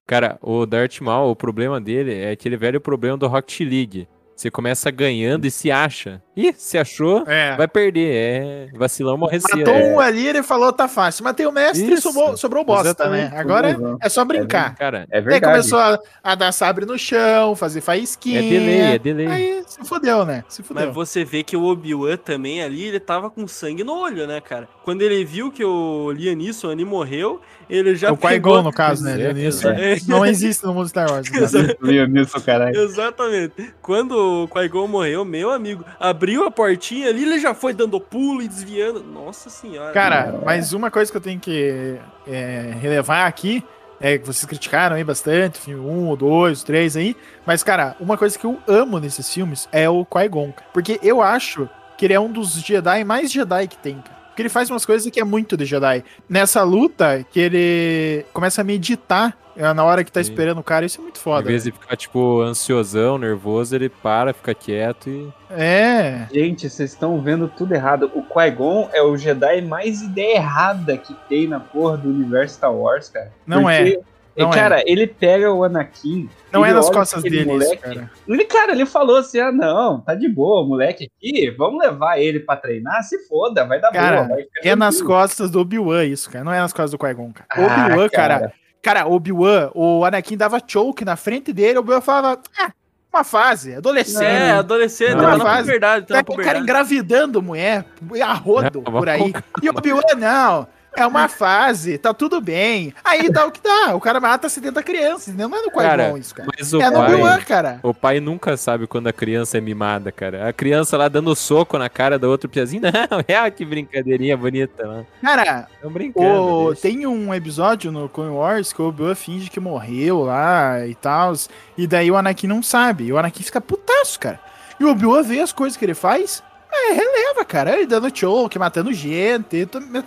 [0.07, 4.07] Cara, o Darth Maul, o problema dele é aquele velho problema do Rocket League.
[4.35, 6.21] Você começa ganhando e se acha.
[6.37, 7.55] Ih, se achou, É.
[7.57, 8.13] vai perder.
[8.13, 9.57] É, vacilão morrecia.
[9.57, 9.83] Matou é.
[9.91, 11.23] um ali, ele falou, tá fácil.
[11.23, 13.31] Matei o mestre e sobrou, sobrou bosta, exatamente.
[13.33, 13.39] né?
[13.39, 14.75] Agora Sobrou, é só brincar.
[14.75, 15.45] Cara, É Aí verdade.
[15.53, 18.39] começou a, a dar sabre no chão, fazer faísquinha.
[18.39, 19.27] é delay, é delay.
[19.27, 20.43] Aí se fudeu, né?
[20.47, 20.85] Se fudeu.
[20.85, 24.39] Mas você vê que o Obi-Wan também ali, ele tava com sangue no olho, né,
[24.39, 24.67] cara?
[24.83, 28.63] Quando ele viu que o Liam Neeson ali morreu, ele já o Qui-Gon, pegou...
[28.63, 29.13] no caso, né?
[29.13, 29.69] É, Leonisson.
[29.69, 29.97] é.
[30.07, 31.29] Não existe no mundo Star Wars.
[31.31, 31.75] né?
[31.81, 32.79] Liam Neeson, caralho.
[32.79, 33.73] Exatamente.
[33.81, 38.41] Quando o Qui-Gon morreu, meu amigo, abriu a portinha ali, ele já foi dando pulo
[38.41, 39.03] e desviando.
[39.03, 39.93] Nossa senhora.
[39.93, 43.63] Cara, mas uma coisa que eu tenho que é, relevar aqui
[43.99, 48.37] é que vocês criticaram aí bastante, filme 1, 2, 3 aí, mas, cara, uma coisa
[48.37, 52.31] que eu amo nesses filmes é o Qui-Gon, porque eu acho que ele é um
[52.31, 54.16] dos Jedi mais Jedi que tem, cara.
[54.37, 56.03] Porque ele faz umas coisas que é muito de Jedi.
[56.29, 60.29] Nessa luta, que ele começa a meditar é, na hora que tá Sim.
[60.29, 61.47] esperando o cara, isso é muito Em foda.
[61.47, 65.27] vez de ficar, tipo, ansiosão, nervoso, ele para, fica quieto e.
[65.49, 66.27] É.
[66.31, 68.11] Gente, vocês estão vendo tudo errado.
[68.13, 72.71] O Qui-Gon é o Jedi mais ideia errada que tem na porra do universo Star
[72.71, 73.31] Wars, cara.
[73.43, 73.97] Não é.
[74.37, 74.53] Não é.
[74.55, 76.29] cara, ele pega o Anakin.
[76.51, 78.11] Não é nas costas dele isso, cara.
[78.27, 82.39] Ele, cara, ele falou assim: ah, não, tá de boa, moleque aqui, vamos levar ele
[82.39, 84.35] pra treinar, se foda, vai dar Cara, boa.
[84.37, 86.43] Vai É nas tranquilo." costas do Obi-Wan isso, cara.
[86.45, 87.47] Não é nas costas do Qui-Gon, cara.
[87.49, 88.53] Ah, Obi-Wan, cara.
[88.81, 92.71] Cara, Obi-Wan, o Anakin dava choke na frente dele, o Obi-Wan falava, ah,
[93.13, 94.23] uma fase, adolescente.
[94.23, 95.63] É, adolescente, Não, na fase.
[95.63, 97.83] puberdade, tá Tá o cara engravidando mulher,
[98.23, 99.33] a rodo Não, por aí.
[99.61, 100.67] E o Obi-Wan, não,
[101.01, 102.93] é uma fase, tá tudo bem.
[103.03, 105.47] Aí dá o que dá, o cara mata 70 crianças, né?
[105.47, 106.49] não é no Qui-Gon isso, cara.
[106.57, 107.45] Mas o É no Obi-Wan, pai.
[107.45, 107.79] cara.
[107.83, 110.47] O pai nunca sabe quando a criança é mimada, cara.
[110.47, 112.81] A criança lá dando soco na cara da outra piazinha.
[113.09, 115.03] Não, é que brincadeirinha bonita lá.
[115.21, 116.27] Cara, brincando.
[116.27, 120.95] O, tem um episódio no Clone Wars que o Obi-Wan finge que morreu lá e
[120.95, 121.33] tal.
[121.77, 123.05] E daí o Anakin não sabe.
[123.05, 124.39] E o Anakin fica putaço, cara.
[124.79, 126.43] E o Obi-Wan vê as coisas que ele faz.
[126.89, 127.75] É, releva, cara.
[127.75, 129.65] Ele dando choke, matando gente.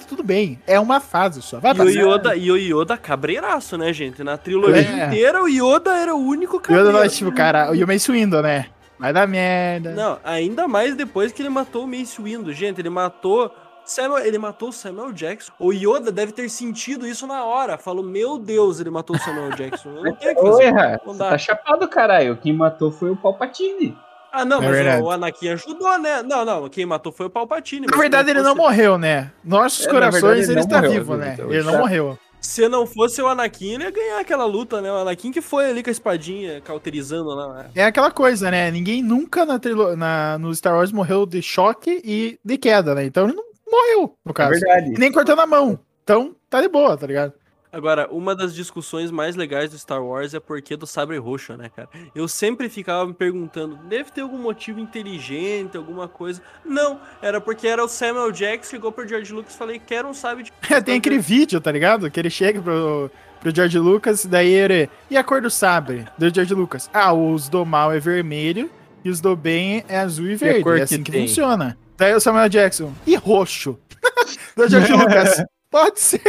[0.08, 0.58] tudo bem.
[0.66, 1.58] É uma fase só.
[1.60, 1.88] Vai E o.
[1.88, 4.22] Yoda, e o Yoda cabreiraço, né, gente?
[4.22, 5.06] Na trilogia É.
[5.06, 6.90] inteira, o Yoda era o único o cabreiro.
[6.90, 8.66] Yoda, tipo, cara, e o Mace Windu, né?
[8.98, 9.92] Vai dar merda.
[9.92, 12.52] Não, ainda mais depois que ele matou o Mace Windu.
[12.52, 13.50] Gente, ele matou...
[13.82, 15.50] Samuel, ele matou o Samuel Jackson.
[15.58, 17.76] O Yoda deve ter sentido isso na hora.
[17.76, 19.88] Falou, meu Deus, ele matou o Samuel Jackson.
[19.88, 20.70] Eu não tenho o que Oi, fazer.
[20.70, 21.30] Ra, Não dá.
[21.30, 22.36] tá chapado, caralho.
[22.36, 23.96] Quem matou foi o Palpatine.
[24.32, 25.02] Ah, não, É mas verdade.
[25.02, 26.22] o Anakin ajudou, né?
[26.22, 27.86] Não, não, quem matou foi o Palpatine.
[27.90, 29.32] Na verdade, ele não fosse- morreu, né?
[29.44, 31.36] Nossos É, corações, verdade, ele ele está morreu, vivo, né?
[31.38, 31.78] Ele não tá.
[31.78, 32.18] morreu.
[32.40, 34.90] Se não fosse o Anakin, ele ia ganhar aquela luta, né?
[34.90, 37.52] O Anakin que foi ali com a espadinha cauterizando lá.
[37.54, 37.70] né?
[37.74, 38.70] É aquela coisa, né?
[38.70, 43.04] Ninguém nunca na, trilo- na no Star Wars morreu de choque e de queda, né?
[43.04, 44.50] Então ele não morreu, no É caso.
[44.58, 44.94] verdade.
[44.94, 45.78] E nem cortando a mão.
[46.02, 47.34] Então, tá de boa, tá ligado?
[47.72, 51.70] Agora, uma das discussões mais legais do Star Wars é porque do sabre roxo, né,
[51.74, 51.88] cara?
[52.14, 56.42] Eu sempre ficava me perguntando, deve ter algum motivo inteligente, alguma coisa.
[56.64, 60.14] Não, era porque era o Samuel Jackson, chegou pro George Lucas e falei, quero um
[60.14, 60.52] sabre de...
[60.68, 62.10] É, tem aquele vídeo, tá ligado?
[62.10, 64.90] Que ele chega pro, pro George Lucas, daí ele.
[65.08, 66.06] E a cor do sabre?
[66.18, 66.90] Do George Lucas.
[66.92, 68.70] Ah, os do mal é vermelho
[69.04, 70.62] e os do bem é azul e verde.
[70.62, 71.26] cor é que assim que, tem?
[71.26, 71.78] funciona.
[71.96, 72.92] Daí o Samuel Jackson.
[73.06, 73.78] E roxo?
[74.56, 75.44] do George Lucas.
[75.70, 76.20] Pode ser.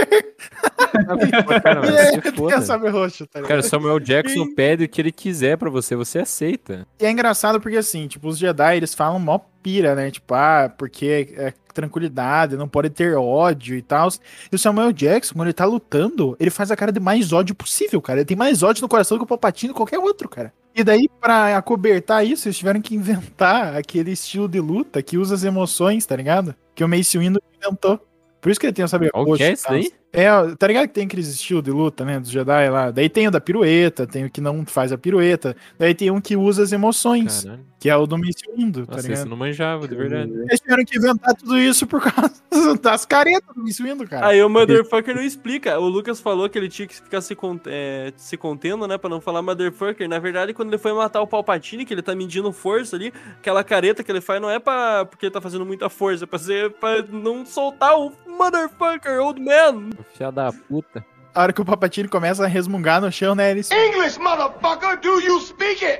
[1.63, 2.59] Cara, E se tem foda.
[2.59, 3.41] o sabre roxo, tá?
[3.41, 6.87] Cara, Samuel Jackson pede o que ele quiser pra você, você aceita.
[6.99, 10.11] E é engraçado porque, assim, tipo, os Jedi, eles falam mó pira, né?
[10.11, 14.09] Tipo, ah, porque é tranquilidade, não pode ter ódio e tal.
[14.51, 17.55] E o Samuel Jackson, quando ele tá lutando, ele faz a cara de mais ódio
[17.55, 18.19] possível, cara.
[18.19, 20.53] Ele tem mais ódio no coração do que o Palpatine qualquer outro, cara.
[20.75, 25.33] E daí, pra acobertar isso, eles tiveram que inventar aquele estilo de luta que usa
[25.35, 26.55] as emoções, tá ligado?
[26.75, 27.99] Que o Mace Windu inventou.
[28.41, 29.93] Por isso que ele tem o saber Qual que é isso daí?
[30.13, 32.91] É, tá ligado que tem aqueles estilos de luta, né, dos Jedi lá.
[32.91, 35.55] Daí tem o da pirueta, tem o que não faz a pirueta.
[35.79, 37.65] Daí tem um que usa as emoções, Caralho.
[37.79, 39.19] que é o do Mace Windu, tá Nossa, ligado?
[39.19, 40.31] isso não manjava, de verdade.
[40.33, 42.41] Eles tiveram que inventar tudo isso por causa
[42.81, 44.27] das caretas do Mace Windu, cara.
[44.27, 45.79] Aí o Motherfucker não explica.
[45.79, 48.97] O Lucas falou que ele tinha que ficar se, cont é, se contendo, né?
[48.97, 50.09] Pra não falar Motherfucker.
[50.09, 53.63] Na verdade, quando ele foi matar o Palpatine, que ele tá medindo força ali, aquela
[53.63, 56.37] careta que ele faz não é pra, porque ele tá fazendo muita força, é pra,
[56.37, 59.89] ser, pra não soltar o Motherfucker, old man.
[60.03, 61.05] Filha da puta.
[61.33, 63.71] A hora que o Palpatine começa a resmungar no chão, né, eles...
[63.71, 65.99] English, motherfucker, do you speak it?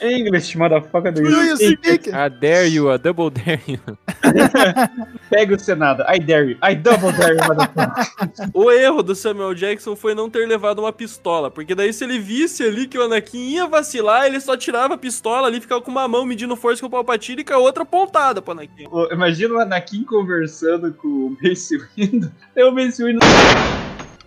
[0.00, 2.08] English, motherfucker do Do you speak?
[2.08, 3.78] I dare you, a double dare you.
[5.28, 6.04] Pega o Senado.
[6.08, 6.58] I dare you.
[6.62, 8.50] I double dare you, motherfucker.
[8.54, 12.18] O erro do Samuel Jackson foi não ter levado uma pistola, porque daí se ele
[12.18, 15.90] visse ali que o Anakin ia vacilar, ele só tirava a pistola ali, ficava com
[15.90, 18.86] uma mão medindo força com o Palpatine e com a outra apontada pro Anakin.
[19.10, 22.32] Imagina o Anakin conversando com o Mace Windu.
[22.56, 23.20] Aí o Mace Windu...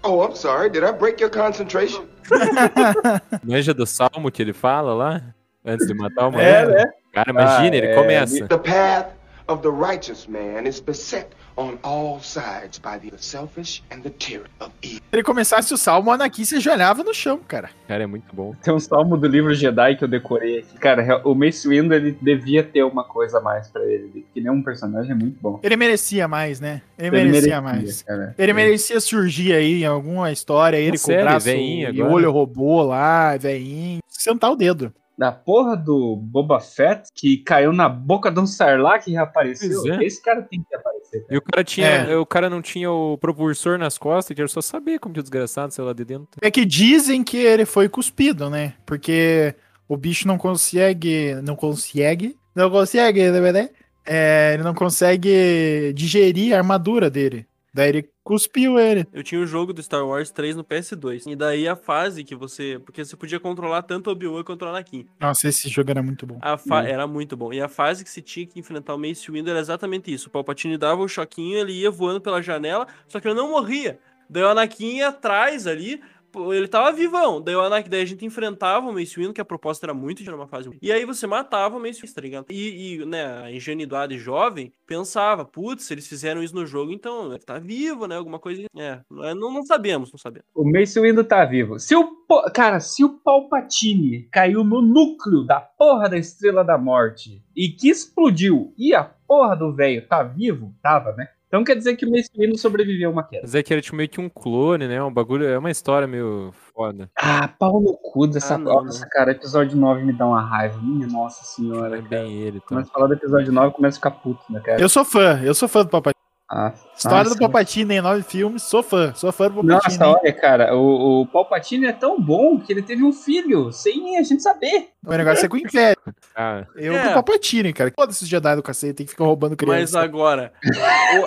[0.10, 0.70] Oh, I'm sorry.
[0.70, 2.08] Did I break your concentration?
[3.44, 5.22] Manja do salmo que ele fala lá?
[5.66, 6.78] Antes de matar o É, maluco?
[6.78, 6.86] né?
[7.14, 8.48] Cara, imagina, Ah, ele é, começa.
[8.48, 9.08] The path
[9.48, 14.50] of the righteous man is beset on all sides by the selfish and the tyranny
[14.60, 15.00] of evil.
[15.00, 17.70] Se ele começasse o salmo, o Anakin se ajoelhava no chão, cara.
[17.88, 18.54] Cara, é muito bom.
[18.62, 20.78] Tem um salmo do livro Jedi que eu decorei aqui.
[20.78, 24.08] Cara, o Mace Windu, ele devia ter uma coisa a mais pra ele.
[24.08, 25.60] Porque ele é um personagem muito bom.
[25.64, 26.82] Ele merecia mais, né?
[26.98, 28.04] Ele, merecia, mais.
[28.04, 28.36] cara.
[28.38, 32.14] Ele merecia surgir aí em alguma história, ele com série, o braço e agora.
[32.14, 34.00] olho robô lá, veinho.
[34.08, 34.94] Sentar o dedo.
[35.18, 39.94] Da porra do Boba Fett, que caiu na boca de um Sarlacc que reapareceu.
[39.94, 40.04] É.
[40.04, 41.26] Esse cara tem que aparecer.
[41.30, 41.88] E o cara tinha.
[41.88, 42.16] É.
[42.18, 45.24] O cara não tinha o propulsor nas costas, que era só saber como que o
[45.24, 46.40] desgraçado saiu lá de dentro.
[46.40, 48.76] É que dizem que ele foi cuspido, né?
[48.86, 49.56] Porque
[49.88, 51.34] o bicho não consegue.
[51.44, 52.38] Não consegue.
[52.54, 53.52] Não consegue, né?
[53.52, 53.70] né?
[54.06, 57.46] É, ele não consegue digerir a armadura dele.
[57.78, 59.06] Daí ele cuspiu ele.
[59.14, 61.28] Eu tinha o jogo do Star Wars 3 no PS2.
[61.32, 62.80] E daí a fase que você.
[62.84, 65.06] Porque você podia controlar tanto o Obi-Wan quanto o Anakin.
[65.20, 66.40] Nossa, esse jogo era muito bom.
[66.42, 67.54] A fa- Era muito bom.
[67.54, 70.28] E a fase que se tinha que enfrentar o Mace Windu era exatamente isso.
[70.28, 74.00] O Palpatine dava o choquinho, ele ia voando pela janela, só que ele não morria.
[74.28, 76.02] Daí o Anakin ia atrás ali,
[76.38, 77.42] pô, ele tava vivão.
[77.42, 80.24] Daí o Anakin, daí a gente enfrentava o Mace Windu, que a proposta era muito
[80.24, 80.70] de uma fase.
[80.82, 82.46] E aí você matava o Mace Windu, tá ligado?
[82.50, 87.40] E, e, né, a ingenuidade jovem pensava, putz, eles fizeram isso no jogo, então ele
[87.40, 88.16] tá vivo, né?
[88.16, 88.64] Alguma coisa.
[88.78, 90.48] É, não, não sabemos, não sabemos.
[90.54, 91.80] O Mace Windu tá vivo.
[91.80, 92.18] Se o.
[92.54, 97.90] Cara, se o Palpatine caiu no núcleo da porra da Estrela da Morte e que
[97.90, 101.30] explodiu e a porra do velho tá vivo, tava, né?
[101.48, 103.44] Então quer dizer que o Mace Windu sobreviveu a uma queda.
[103.44, 105.02] Mas é que era tipo meio que um clone, né?
[105.02, 105.46] Um bagulho.
[105.46, 107.10] É uma história meio foda.
[107.18, 110.78] Ah, pau no cu dessa Ah, não, Nossa, cara, episódio 9 me dá uma raiva.
[110.82, 111.98] Minha nossa senhora.
[111.98, 112.10] é cara.
[112.10, 112.58] bem ele.
[112.58, 112.68] Então.
[112.68, 114.82] Começa a falar do episódio 9 começa a ficar puto, né, cara?
[114.82, 116.18] Eu sou fã, eu sou fã do Palpatine.
[116.50, 117.36] Ah, História nossa.
[117.36, 119.98] do Palpatine em nove filmes, sou fã, sou fã do Palpatine.
[119.98, 124.18] Nossa, olha, cara, o, o Palpatine é tão bom que ele teve um filho, sem
[124.18, 124.90] a gente saber.
[125.06, 125.98] O negócio é com inveja.
[126.34, 127.08] Ah, Eu É.
[127.10, 127.92] do Palpatine, cara.
[127.94, 130.00] Foda esses Jedi do cacete, tem que ficar roubando Mas criança.
[130.00, 130.54] agora,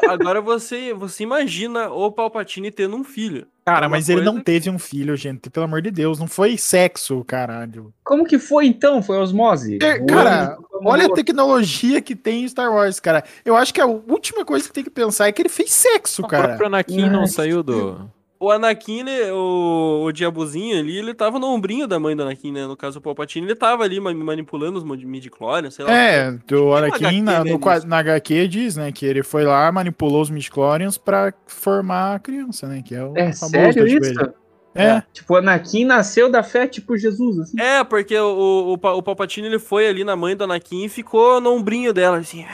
[0.06, 3.46] o- agora você, você imagina o Palpatine tendo um filho.
[3.74, 5.48] Cara, mas ele não teve um filho, gente.
[5.48, 7.92] Pelo amor de Deus, não foi sexo, caralho.
[8.02, 9.02] Como que foi então?
[9.02, 9.78] Foi osmose?
[9.80, 13.22] É, cara, Olha a tecnologia que tem em Star Wars, cara.
[13.44, 16.22] Eu acho que a última coisa que tem que pensar é que ele fez sexo,
[16.22, 16.48] o cara.
[16.48, 18.10] próprio Anakin não saiu do.
[18.40, 22.50] O Anakin, ele- o, o diabozinho ali, ele tava no ombrinho da mãe do Anakin,
[22.52, 22.66] né?
[22.66, 25.92] No caso, o Palpatine, ele tava ali ma- manipulando os midi-chlorians, sei lá.
[25.92, 27.86] É, o Anakin HQ, na, né, no, nisso?
[27.86, 32.66] na HQ diz, né, que ele foi lá, manipulou os midichlorians pra formar a criança,
[32.66, 34.14] né, que é o É famoso sério isso?
[34.14, 34.34] Vader.
[34.74, 37.60] É, Tipo, o Anakin nasceu da fé, tipo Jesus, assim.
[37.60, 41.40] É, porque o, o, o Palpatine, ele foi ali na mãe do Anakin e ficou
[41.42, 42.46] no ombrinho dela, assim...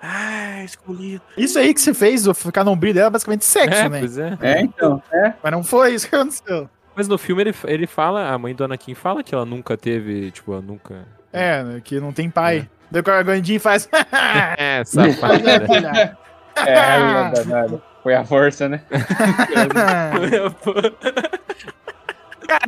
[0.00, 1.22] Ah, escolhido.
[1.36, 3.98] isso aí que você fez, o ficar no ombro dela, é basicamente sexo, É, né?
[4.00, 4.38] pois é.
[4.40, 5.02] É, então.
[5.12, 5.32] É.
[5.42, 6.68] Mas não foi isso que aconteceu.
[6.94, 10.30] Mas no filme ele, ele fala, a mãe do Anakin fala que ela nunca teve,
[10.30, 11.06] tipo, ela nunca.
[11.32, 12.68] É, que não tem pai.
[12.90, 13.88] Daí o Gandinho faz...
[14.58, 16.18] É, Faz a safada.
[16.66, 17.78] É, é.
[18.02, 18.82] Foi a força, né?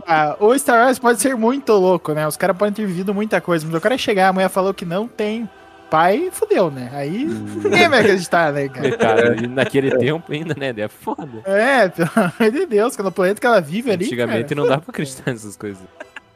[0.07, 2.27] Ah, o Star Wars pode ser muito louco, né?
[2.29, 4.85] Os caras podem ter vivido muita coisa, mas o cara chegar, a mulher falou que
[4.85, 5.49] não tem
[5.91, 6.89] pai, fudeu, né?
[6.93, 8.97] Aí ninguém vai acreditar, né, cara?
[8.97, 10.73] Cara, naquele tempo ainda, né?
[10.77, 11.43] É foda.
[11.45, 14.05] É, pelo amor de Deus, que no planeta que ela vive ali.
[14.07, 15.83] Antigamente cara, não dá pra acreditar nessas coisas.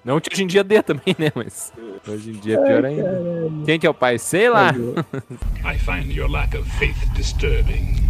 [0.04, 1.32] Não que hoje em dia dê também, né?
[1.34, 1.72] Mas
[2.06, 3.22] hoje em dia é pior ainda.
[3.64, 4.18] Quem que é o pai?
[4.18, 4.72] Sei lá.
[5.64, 8.04] I find your lack of faith disturbing.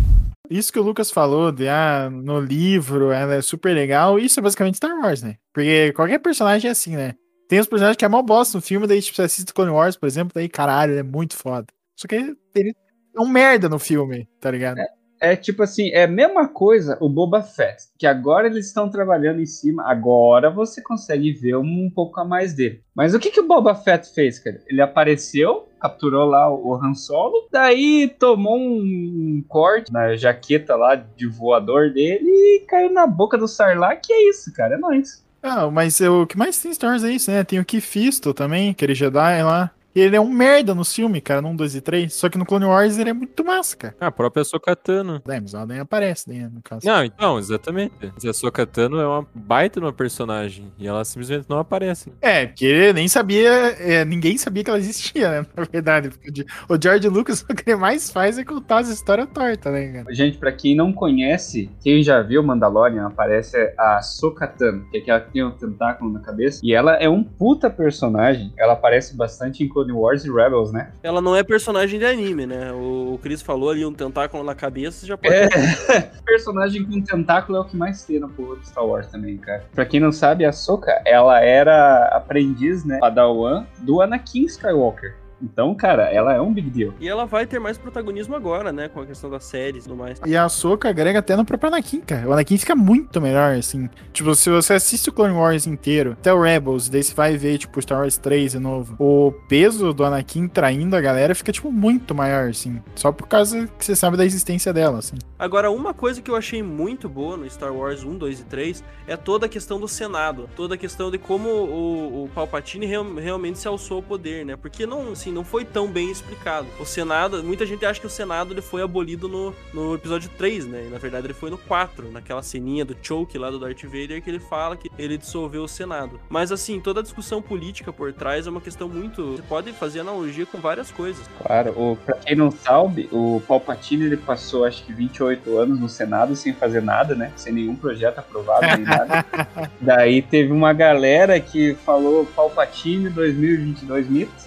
[0.50, 4.42] Isso que o Lucas falou, de ah, no livro, ela é super legal, isso é
[4.42, 5.36] basicamente Star Wars, né?
[5.52, 7.14] Porque qualquer personagem é assim, né?
[7.48, 9.96] Tem os personagens que é mó bosta no filme, daí tipo, você assiste Clone Wars,
[9.96, 11.66] por exemplo, daí caralho, ele é muito foda.
[11.96, 12.74] Só que ele
[13.16, 14.78] é um merda no filme, tá ligado?
[15.20, 19.40] É tipo assim, é a mesma coisa o Boba Fett, que agora eles estão trabalhando
[19.40, 22.82] em cima, agora você consegue ver um, pouco a mais dele.
[22.94, 24.60] Mas o que, que o Boba Fett fez, cara?
[24.68, 30.94] Ele apareceu, capturou lá o, o Han Solo, daí tomou um, corte na jaqueta lá
[30.94, 35.23] de voador dele e caiu na boca do Sarlacc, e é isso, cara, é nóis.
[35.46, 37.44] Ah, mas o que mais tem Star Wars é isso, né?
[37.44, 39.70] Tem o Kifisto também, aquele Jedi lá.
[39.94, 42.12] Ele é um merda no filme, cara, no 1, 2 e 3.
[42.12, 43.94] Só que no Clone Wars ele é muito massa, cara.
[44.00, 45.22] Ah, a própria Sokatano.
[45.28, 46.86] É, mas ela nem aparece, né, no caso.
[46.86, 47.92] Não, então, exatamente.
[48.28, 50.72] A Sokatano é uma baita de uma personagem.
[50.78, 52.12] E ela simplesmente não aparece.
[52.20, 55.46] É, porque ele nem sabia, é, ninguém sabia que ela existia, né?
[55.56, 56.08] Na verdade.
[56.10, 59.28] Porque o Ge- o George Lucas o que ele mais faz é contar as histórias
[59.32, 60.14] tortas, né, cara?
[60.14, 65.20] Gente, pra quem não conhece, quem já viu Mandalorian, aparece a Sokatano, que é aquela
[65.20, 69.62] que tem um tentáculo na cabeça, e ela é um puta personagem, ela aparece bastante
[69.62, 70.90] em Clone Wars e Rebels, né?
[71.02, 72.72] Ela não é personagem de anime, né?
[72.72, 75.34] O, Chris falou ali, um tentáculo na cabeça, você já pode...
[75.34, 75.48] É,
[76.24, 79.64] personagem com tentáculo é o que mais tem no povo de Star Wars também, cara.
[79.74, 85.14] Pra quem não sabe, a Soka, ela era aprendiz, né, padawan do Anakin Skywalker.
[85.44, 86.94] Então, cara, ela é um big deal.
[86.98, 88.88] E ela vai ter mais protagonismo agora, né?
[88.88, 90.20] Com a questão das séries e tudo mais.
[90.24, 92.28] E a Ahsoka agrega até no próprio Anakin, cara.
[92.28, 93.88] O Anakin fica muito melhor, assim.
[94.12, 97.58] Tipo, se você assiste o Clone Wars inteiro, até o Rebels, daí você vai ver,
[97.58, 101.70] tipo, Star Wars 3 de novo, o peso do Anakin traindo a galera fica, tipo,
[101.70, 102.80] muito maior, assim.
[102.94, 105.16] Só por causa que você sabe da existência dela, assim.
[105.44, 108.84] Agora, uma coisa que eu achei muito boa no Star Wars 1, 2 e 3
[109.06, 110.48] é toda a questão do Senado.
[110.56, 114.56] Toda a questão de como o, o Palpatine real- realmente se alçou ao poder, né?
[114.56, 116.66] Porque não, assim, não foi tão bem explicado.
[116.80, 120.66] O Senado, muita gente acha que o Senado ele foi abolido no, no episódio 3,
[120.66, 120.86] né?
[120.86, 124.22] E na verdade ele foi no 4, naquela ceninha do choke lá do Darth Vader
[124.22, 126.18] que ele fala que ele dissolveu o Senado.
[126.30, 129.32] Mas assim, toda a discussão política por trás é uma questão muito.
[129.32, 131.28] Você pode fazer analogia com várias coisas.
[131.44, 135.88] Claro, o, pra quem não sabe, o Palpatine ele passou acho que 28 anos no
[135.88, 137.32] Senado sem fazer nada, né?
[137.36, 139.24] Sem nenhum projeto aprovado nem nada.
[139.80, 144.46] Daí teve uma galera que falou Palpatine 2022 mitos.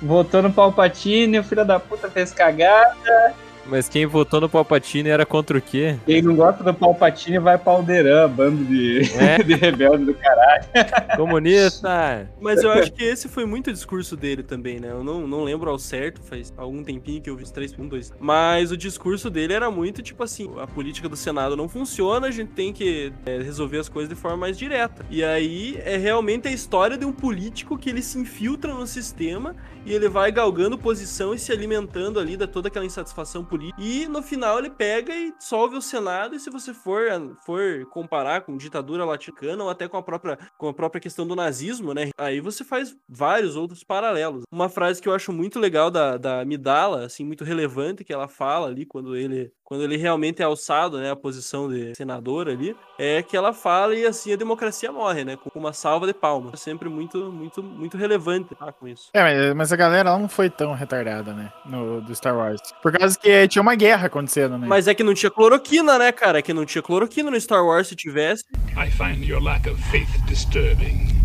[0.00, 3.34] Votou no Palpatine, o filho da puta fez cagada.
[3.68, 5.96] Mas quem votou no Palpatine era contra o quê?
[6.06, 9.42] Quem não gosta do Palpatine vai pra Alderan, bando de, É?
[9.42, 10.64] de rebelde do caralho.
[11.16, 12.28] Comunista!
[12.40, 14.90] Mas eu acho que esse foi muito o discurso dele também, né?
[14.90, 18.12] Eu não, não lembro ao certo, faz algum tempinho que eu vi os 3.2.
[18.20, 22.30] Mas o discurso dele era muito tipo assim: a política do Senado não funciona, a
[22.30, 25.04] gente tem que é, resolver as coisas de forma mais direta.
[25.10, 29.56] E aí é realmente a história de um político que ele se infiltra no sistema
[29.84, 33.55] e ele vai galgando posição e se alimentando ali da toda aquela insatisfação política.
[33.78, 36.34] E no final ele pega e dissolve o Senado.
[36.34, 37.02] E se você for,
[37.44, 41.36] for comparar com ditadura laticana ou até com a própria, com a própria questão do
[41.36, 42.10] nazismo, né?
[42.18, 44.44] Aí você faz vários outros paralelos.
[44.50, 48.28] Uma frase que eu acho muito legal da, da Midala, assim, muito relevante, que ela
[48.28, 52.74] fala ali quando ele quando ele realmente é alçado, né, a posição de senador ali,
[52.98, 56.54] é que ela fala e assim a democracia morre, né, com uma salva de palmas.
[56.54, 59.10] É sempre muito, muito, muito relevante tá, com isso.
[59.12, 61.52] É, mas, mas a galera ela não foi tão retardada, né?
[61.64, 62.60] No, do Star Wars.
[62.80, 64.68] Por causa que tinha uma guerra acontecendo, né?
[64.68, 66.38] Mas é que não tinha cloroquina, né, cara?
[66.38, 67.88] É que não tinha cloroquina no Star Wars.
[67.88, 68.44] Se tivesse,
[68.76, 71.15] I find your lack of faith disturbing.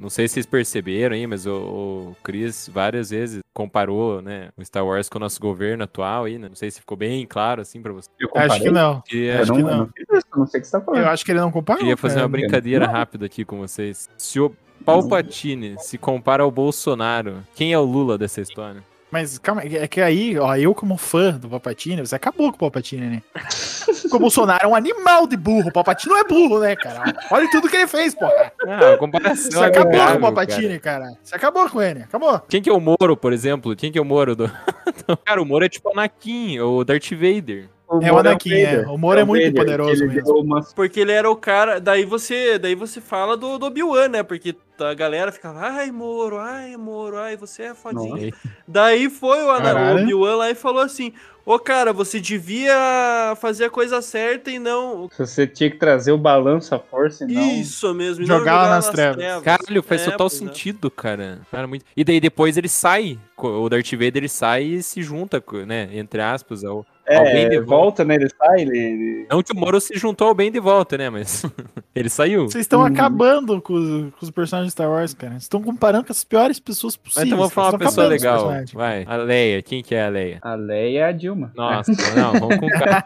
[0.00, 4.64] Não sei se vocês perceberam aí, mas o, o Chris várias vezes comparou, né, o
[4.64, 6.48] Star Wars com o nosso governo atual aí, né?
[6.48, 8.08] Não sei se ficou bem claro assim pra você.
[8.18, 9.02] Eu Acho que não.
[9.10, 9.76] Eu acho não, que não.
[9.78, 9.90] não
[10.36, 11.02] não sei o que você tá falando.
[11.02, 11.80] Eu acho que ele não comparou.
[11.80, 12.26] queria fazer cara.
[12.26, 14.08] uma brincadeira rápida aqui com vocês.
[14.16, 18.82] Se o Palpatine se compara ao Bolsonaro, quem é o Lula dessa história?
[19.10, 22.58] Mas calma, é que aí, ó, eu como fã do Palpatine, você acabou com o
[22.60, 23.22] Palpatine, né?
[24.10, 25.68] Porque o Bolsonaro é um animal de burro.
[25.68, 27.14] O Palpatine não é burro, né, cara?
[27.30, 28.52] Olha tudo que ele fez, porra.
[28.66, 31.12] Ah, a comparação Você acabou com amigável, o Palpatine, cara.
[31.22, 32.40] Você acabou com ele, acabou.
[32.48, 33.74] Quem que é o Moro, por exemplo?
[33.76, 34.50] Quem que é o Moro do...
[35.24, 37.68] Cara, o Moro é tipo o Anakin, ou o Darth Vader.
[37.90, 38.86] É o Moro Anakin, é.
[38.86, 40.38] O Moro é muito Vader, poderoso ele mesmo.
[40.40, 41.80] uma- porque ele era o cara.
[41.80, 44.22] Daí você, daí você fala do, do Obi-Wan, né?
[44.22, 48.32] Porque a galera ficava, ai, Moro, ai, Moro, ai, você é fodinho.
[48.66, 50.02] Daí foi o, Ana- o.
[50.02, 51.12] Obi-Wan lá e falou assim:
[51.44, 55.08] Ô cara, você devia fazer a coisa certa e não.
[55.18, 57.50] Você tinha que trazer o balanço à força e não.
[57.52, 59.42] Isso mesmo, e Jogar lá nas trevas.
[59.42, 60.30] Caralho, faz É, total é.
[60.30, 61.40] sentido, cara.
[61.50, 61.84] Cara, muito...
[61.96, 66.20] E daí depois ele sai, o Darth Vader ele sai e se junta, né, entre
[66.20, 67.66] aspas, ao, ao bem de É, volta.
[67.66, 68.14] volta, né?
[68.16, 68.78] Ele sai, ele.
[68.78, 71.44] ele- Não que o Moro se juntou ao bem de volta, né, mas
[71.94, 72.44] ele saiu.
[72.48, 72.86] Vocês estão Uhum.
[72.86, 75.32] acabando com os, com os personagens de Star Wars, cara.
[75.32, 77.26] Vocês estão comparando com as piores pessoas Mas possíveis.
[77.26, 78.52] então vamos falar uma pessoa legal.
[78.72, 79.62] Vai, a Leia.
[79.62, 80.38] Quem que é a Leia?
[80.42, 81.52] A Leia é a Dilma.
[81.56, 83.04] Nossa, não, vamos com calma.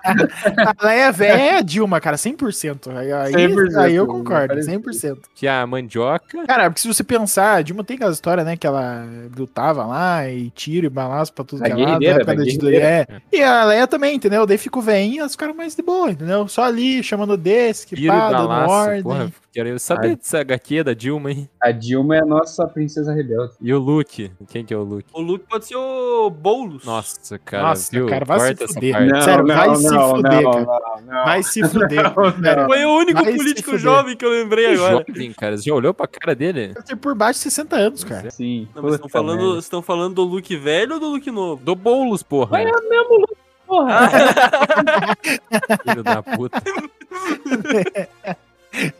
[0.80, 2.94] A Leia velha é a Dilma, cara, 100%.
[2.96, 4.12] Aí, aí, 100%, aí eu né?
[4.12, 5.18] concordo, Parece 100%.
[5.34, 6.44] Que a mandioca.
[6.46, 9.04] Cara, porque se você pensar, a Dilma tem aquela história, né, que ela
[9.36, 12.42] lutava lá e tiro e balaço pra tudo A que é lado, época a da
[12.44, 12.76] ditadura.
[12.76, 13.06] É.
[13.32, 14.46] E a Leia também, entendeu?
[14.46, 16.46] Daí ficou veinha, os caras mais de boa, entendeu?
[16.48, 18.48] Só ali, chamando desse, que Tiro e pá, dando.
[18.86, 19.02] Ordem.
[19.02, 20.16] Porra, quero saber Ai.
[20.16, 21.48] dessa HQ da Dilma, hein?
[21.60, 23.52] A Dilma é a nossa princesa rebelde.
[23.60, 24.30] E o Luke?
[24.48, 25.06] Quem que é o Luke?
[25.12, 26.84] O Luke pode ser o Boulos.
[26.84, 28.06] Nossa, cara, Nossa, viu?
[28.06, 29.06] cara, vai se Corta essa fuder.
[29.06, 29.22] Não.
[29.22, 30.60] Sério, vai se fuder, cara.
[30.64, 31.24] não, não.
[31.24, 32.04] Vai se fuder.
[32.40, 32.66] Não.
[32.66, 35.04] Foi o único Vai se político jovem que eu lembrei Que agora.
[35.08, 35.56] jovem, cara.
[35.56, 36.68] Você já olhou pra cara dele?
[36.68, 38.30] Deve ter por baixo de 60 anos, cara.
[38.30, 38.68] Sim.
[38.74, 41.62] Não, mas estão falando, estão falando do Luke velho ou do Luke novo?
[41.64, 42.50] Do Boulos, porra.
[42.50, 44.08] Vai, é o mesmo Luke, porra.
[45.84, 46.62] Filho da puta.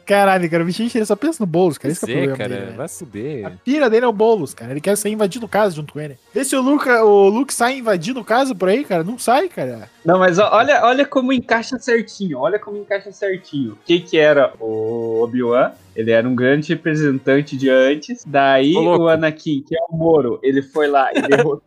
[0.07, 1.93] Caralho, cara, o bichinho ele só pensa no Boulos, cara.
[1.93, 2.77] Esse é o problema cara, dele, né?
[2.77, 3.47] vai fuder.
[3.47, 4.71] A pira dele é o Boulos, cara.
[4.71, 6.17] Ele quer ser invadido casa junto com ele.
[6.33, 9.03] Vê se o, Luca, o Luke sai invadindo casa por aí, cara.
[9.03, 9.89] Não sai, cara.
[10.05, 12.39] Não, mas ó, olha, olha como encaixa certinho.
[12.39, 13.73] Olha como encaixa certinho.
[13.73, 15.73] O que que era o Obi-Wan?
[15.97, 18.25] Ele era um grande representante de antes.
[18.27, 21.63] Daí Ô, o Anakin, que é o Moro, ele foi lá e derrotou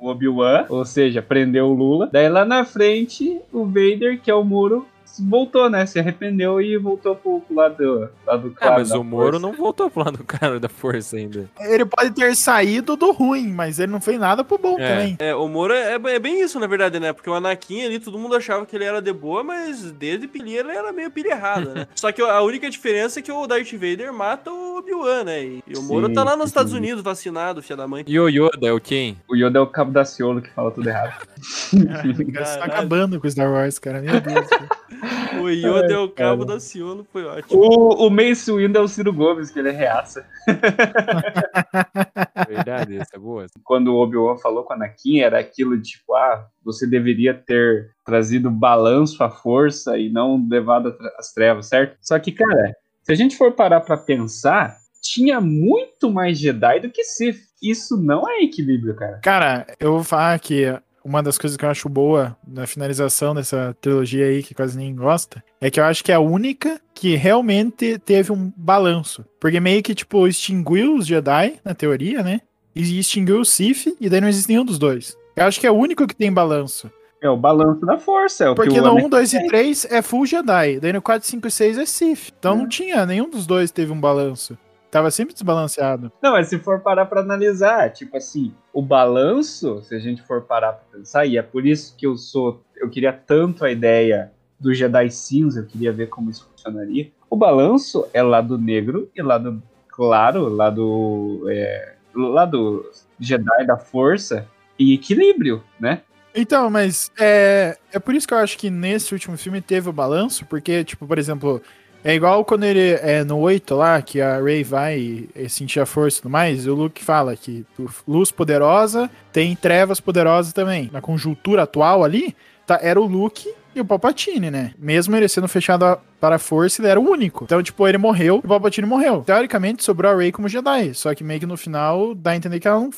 [0.00, 2.08] o Obi-Wan, ou seja, prendeu o Lula.
[2.12, 4.86] Daí lá na frente, o Vader, que é o Moro,
[5.20, 5.84] voltou, né?
[5.86, 9.40] Se arrependeu e voltou pro, pro lado, lado Ah, claro mas da o Moro força.
[9.40, 11.48] não voltou pro lado do cara da força ainda.
[11.60, 14.88] Ele pode ter saído do ruim, mas ele não fez nada pro bom É.
[14.88, 15.16] também.
[15.18, 17.12] É, o Moro é, é bem isso, na verdade, né?
[17.12, 20.60] Porque o Anakin ali, todo mundo achava que ele era de boa, mas desde pilha
[20.60, 21.86] ele era meio pilha errada, né?
[21.94, 25.44] Só que a única diferença é que o Darth Vader mata o Obi-Wan, né?
[25.44, 26.48] E, e o Moro Sim, tá lá nos sim.
[26.48, 28.04] Estados Unidos vacinado, filha da mãe.
[28.06, 29.16] E o Yoda é o quem?
[29.28, 31.14] O Yoda é o cabo da Ciolo que fala tudo errado.
[31.72, 32.62] Você tá Caralho.
[32.64, 34.00] acabando com Star Wars, cara.
[34.00, 34.46] Meu Deus.
[34.48, 34.68] cara.
[35.40, 37.60] O Yoda é o cabo da Ciolo, foi ótimo.
[37.60, 40.24] O, o Mace Windu é o Ciro Gomes, que ele é reaça.
[42.48, 43.46] Verdade, essa é boa.
[43.64, 47.90] Quando o Obi-Wan falou com o Anakin, era aquilo de tipo, ah, você deveria ter
[48.04, 51.96] trazido balanço à força e não levado a as trevas, certo?
[52.00, 56.90] Só que, cara, se a gente for parar pra pensar, tinha muito mais Jedi do
[56.90, 57.40] que Sith.
[57.62, 59.20] Isso não é equilíbrio, cara.
[59.22, 60.66] Cara, eu vou falar que
[61.04, 64.94] uma das coisas que eu acho boa na finalização dessa trilogia aí, que quase ninguém
[64.94, 69.24] gosta, é que eu acho que é a única que realmente teve um balanço.
[69.40, 72.40] Porque meio que, tipo, extinguiu os Jedi, na teoria, né?
[72.74, 75.16] E extinguiu o Sith, e daí não existe nenhum dos dois.
[75.36, 76.90] Eu acho que é o único que tem balanço.
[77.22, 78.44] É o balanço da força.
[78.44, 80.80] É o Porque que o no Anakin 1, 2 e 3 é full Jedi.
[80.80, 82.32] Daí no 4, 5 e 6 é Sith.
[82.36, 84.58] Então não tinha, nenhum dos dois teve um balanço.
[84.92, 86.12] Tava sempre desbalanceado.
[86.22, 90.42] Não, mas se for parar pra analisar, tipo assim, o balanço, se a gente for
[90.42, 94.30] parar pra pensar, e é por isso que eu sou, eu queria tanto a ideia
[94.60, 97.10] do Jedi cinza, eu queria ver como isso funcionaria.
[97.30, 102.84] O balanço é lado negro e lado claro, lado é, lado
[103.18, 104.46] Jedi da força
[104.78, 106.02] e equilíbrio, né?
[106.34, 109.92] Então, mas é, é por isso que eu acho que nesse último filme teve o
[109.92, 111.62] balanço, porque, tipo, por exemplo,
[112.04, 116.18] é igual quando ele é no 8 lá, que a Rey vai sentir a força
[116.18, 117.64] e tudo mais, e o Luke fala que
[118.06, 120.90] luz poderosa tem trevas poderosas também.
[120.92, 122.34] Na conjuntura atual ali,
[122.66, 124.72] tá, era o Luke e o Palpatine, né?
[124.78, 125.84] Mesmo ele sendo fechado
[126.20, 127.44] para a força, ele era o único.
[127.44, 129.22] Então, tipo, ele morreu e o Palpatine morreu.
[129.22, 132.60] Teoricamente, sobrou a Rey como Jedi, só que meio que no final dá a entender
[132.60, 132.90] que ela não,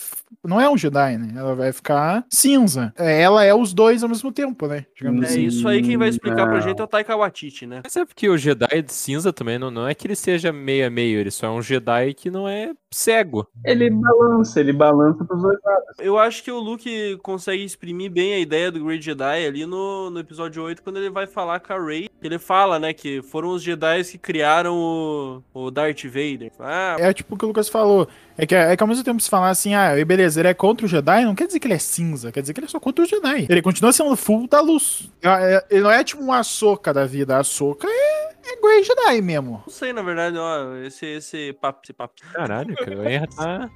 [0.44, 1.28] não é um Jedi, né?
[1.36, 2.92] Ela vai ficar cinza.
[2.98, 4.84] É, Ela é os dois ao mesmo tempo, né?
[4.96, 5.44] Digamos É assim.
[5.46, 6.60] isso aí quem vai explicar pra Não.
[6.60, 7.80] gente é o Taika Waititi, né?
[7.82, 10.86] Mas é porque o Jedi de cinza também não, não é que ele seja meio
[10.86, 13.46] a meio, ele só é um Jedi que não é cego.
[13.64, 15.84] Ele balança, ele balança pros dois lados.
[15.98, 20.10] Eu acho que o Luke consegue exprimir bem a ideia do Great Jedi ali no,
[20.10, 22.08] no episódio 8, quando ele vai falar com a Rey.
[22.22, 26.50] Ele fala, né, que foram os Jedi que criaram o, o Darth Vader.
[26.58, 28.08] Ah, É tipo o que o Lucas falou.
[28.36, 30.86] É que, é que ao mesmo tempo se falar assim, ah, beleza, ele é contra
[30.86, 32.80] o Jedi, não quer dizer que ele é cinza, quer dizer que ele é só
[32.80, 33.46] contra o Jedi.
[33.48, 35.10] Ele continua sendo full da luz.
[35.22, 37.36] É- é- Ele não é tipo um Ahsoka da vida.
[37.36, 38.13] A Ahsoka é,
[38.46, 39.62] é Grey Jedi mesmo.
[39.66, 42.14] não sei, na verdade, ó, esse, esse papo, esse papo.
[42.32, 43.70] Caralho, cara, tá.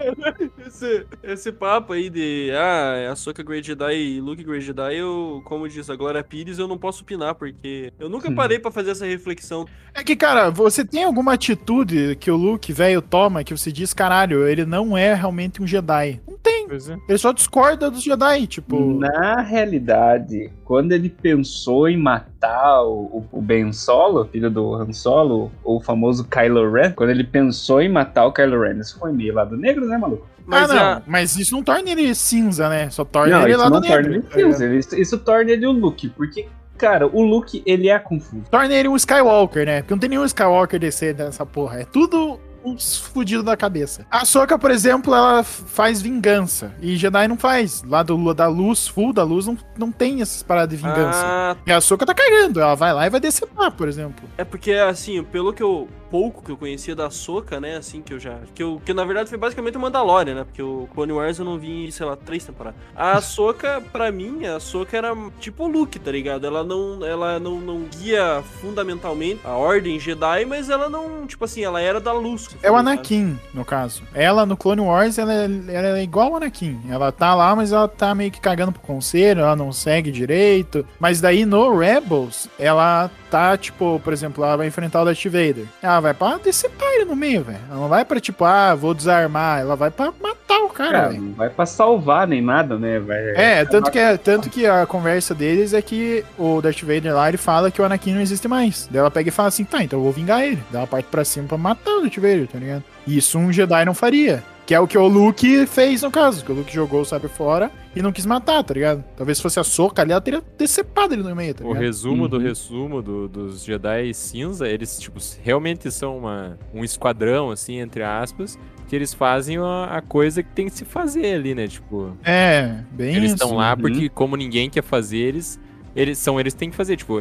[0.66, 5.42] Esse, esse papo aí de, ah, é Ahsoka Great Jedi e Luke Great Jedi, eu,
[5.44, 8.90] como diz a Glória Pires, eu não posso opinar, porque eu nunca parei pra fazer
[8.90, 9.66] essa reflexão.
[9.94, 13.92] É que, cara, você tem alguma atitude que o Luke, velho, toma que você diz,
[13.94, 16.20] caralho, ele não é realmente um Jedi.
[16.26, 16.68] Não tem.
[16.68, 16.96] Pois é.
[17.08, 18.78] Ele só discorda dos Jedi, tipo.
[18.98, 24.92] Na realidade, quando ele pensou em matar o, o, o Ben Solo, filho do Han
[24.92, 29.12] Solo, o famoso Kylo Ren, quando ele pensou em matar o Kylo Ren, isso foi
[29.12, 30.26] meio lado negro, né, maluco?
[30.46, 30.82] Mas ah, não.
[30.82, 32.88] a- Mas isso não torna ele cinza, né?
[32.90, 33.96] Só torna não, ele isso lado não negro.
[34.02, 36.46] torna ele tá cinza, isso, isso torna ele o Luke, porque,
[36.78, 38.44] cara, o Luke, ele é confuso.
[38.50, 39.82] Torna ele um Skywalker, né?
[39.82, 41.80] Porque não tem nenhum Skywalker descer nessa porra.
[41.80, 44.06] É tudo uns fudidos da cabeça.
[44.11, 46.72] A Soka, por exemplo, ela faz vingança.
[46.80, 47.82] E Jedi não faz.
[47.84, 51.22] Lá do, da luz, full da luz, não, não tem essas paradas de vingança.
[51.24, 52.61] Ah, E a Soka tá cagando.
[52.61, 54.28] Ela vai lá e vai decepar, por exemplo.
[54.36, 55.88] É porque, assim, pelo que eu.
[56.11, 57.76] Pouco que eu conhecia da Soca, né?
[57.76, 58.38] Assim, que eu já.
[58.54, 60.44] Que, eu, que na verdade foi basicamente o Mandalorian, né?
[60.44, 62.80] Porque o Clone Wars eu não vi, sei lá, três temporadas.
[62.94, 66.46] A Soca, pra mim, a Soca era tipo o Luke, tá ligado?
[66.46, 67.04] Ela não.
[67.04, 71.26] Ela não, não guia fundamentalmente a ordem Jedi, mas ela não.
[71.26, 72.48] Tipo assim, ela era da luz.
[72.62, 72.88] É o sabe?
[72.88, 74.02] Anakin, no caso.
[74.14, 76.80] Ela, no Clone Wars, ela é, ela é igual o Anakin.
[76.88, 80.86] Ela tá lá, mas ela tá meio que cagando pro conselho, ela não segue direito.
[80.98, 85.66] Mas daí, no Rebels, ela tá, tipo, por exemplo, ela vai enfrentar o Darth Vader.
[85.82, 87.59] Ela vai pra decepar ele no meio, velho.
[87.70, 89.61] Ela não vai pra, tipo, ah, vou desarmar.
[89.61, 91.22] Ela vai pra matar o cara, Cara, velho.
[91.22, 92.99] não vai pra salvar nem nada, né?
[92.99, 97.28] Vai, É, tanto que, tanto que a conversa deles é que o Darth Vader lá,
[97.28, 98.88] ele fala que o Anakin não existe mais.
[98.90, 100.62] Daí ela pega e fala assim, tá, então eu vou vingar ele.
[100.70, 102.84] Daí ela parte pra cima pra matar o Darth Vader, tá ligado?
[103.07, 104.42] Isso um Jedi não faria.
[104.68, 107.26] Que é o que o Luke fez no caso, que o Luke jogou o sabre
[107.26, 109.02] fora e não quis matar, tá ligado?
[109.16, 111.82] Talvez se fosse a soca ali, ela teria decepado ele no meio, tá O ligado?
[111.84, 112.42] resumo do Uhum.
[112.42, 118.58] resumo do- dos Jedi cinza, eles, tipo, realmente são uma, um esquadrão, assim, entre aspas,
[118.86, 121.66] que eles fazem a, a coisa que tem que se fazer ali, né?
[121.66, 123.80] Tipo, É, bem eles estão lá uhum.
[123.80, 125.58] porque, como ninguém quer fazer, eles,
[125.96, 126.94] eles são eles que têm que fazer.
[126.96, 127.18] Tipo,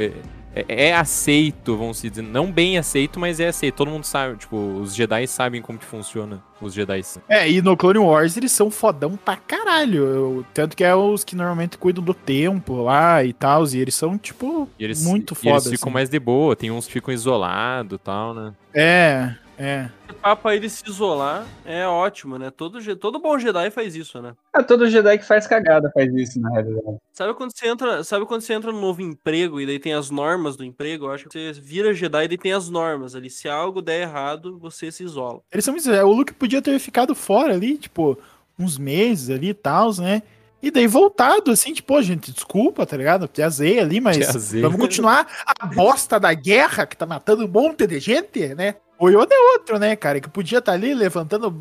[0.68, 3.76] é, é, aceito, vamos dizer, não bem aceito, mas é aceito.
[3.76, 7.02] Todo mundo sabe, tipo, os Jedi sabem como que funciona os Jedi.
[7.30, 10.04] É, e no Clone Wars eles são fodão pra caralho.
[10.04, 13.66] Eu- tanto que é os que normalmente cuidam do tempo lá e tal.
[13.68, 15.50] E eles são, tipo, eles, muito foda.
[15.50, 15.94] eles ficam assim.
[15.94, 18.54] mais de boa, tem uns que ficam isolados e tal, né?
[18.74, 19.90] É, é.
[20.08, 22.52] Esse papo aí de se isolar é ótimo, né?
[22.52, 24.34] Todo, todo bom Jedi faz isso, né?
[24.54, 26.98] Ah, todo Jedi que faz cagada faz isso, na realidade.
[27.12, 30.12] Sabe quando você entra, sabe quando você entra no novo emprego e daí tem as
[30.12, 31.06] normas do emprego?
[31.06, 33.30] Eu acho que você vira Jedi e daí tem as normas ali.
[33.30, 35.42] Se algo der errado, você se isola.
[35.52, 35.92] Eles são isso.
[35.92, 38.18] O Luke podia ter ficado fora ali, tipo,
[38.60, 40.22] uns meses ali e tal, né?
[40.62, 43.28] E daí voltado, assim, tipo, pô, gente, desculpa, tá ligado?
[43.28, 44.62] Te azei ali, mas azei.
[44.62, 48.76] vamos continuar a bosta da guerra que tá matando um monte de gente, né?
[49.00, 50.20] O Yoda é outro, né, cara?
[50.20, 51.52] Que podia estar ali levantando,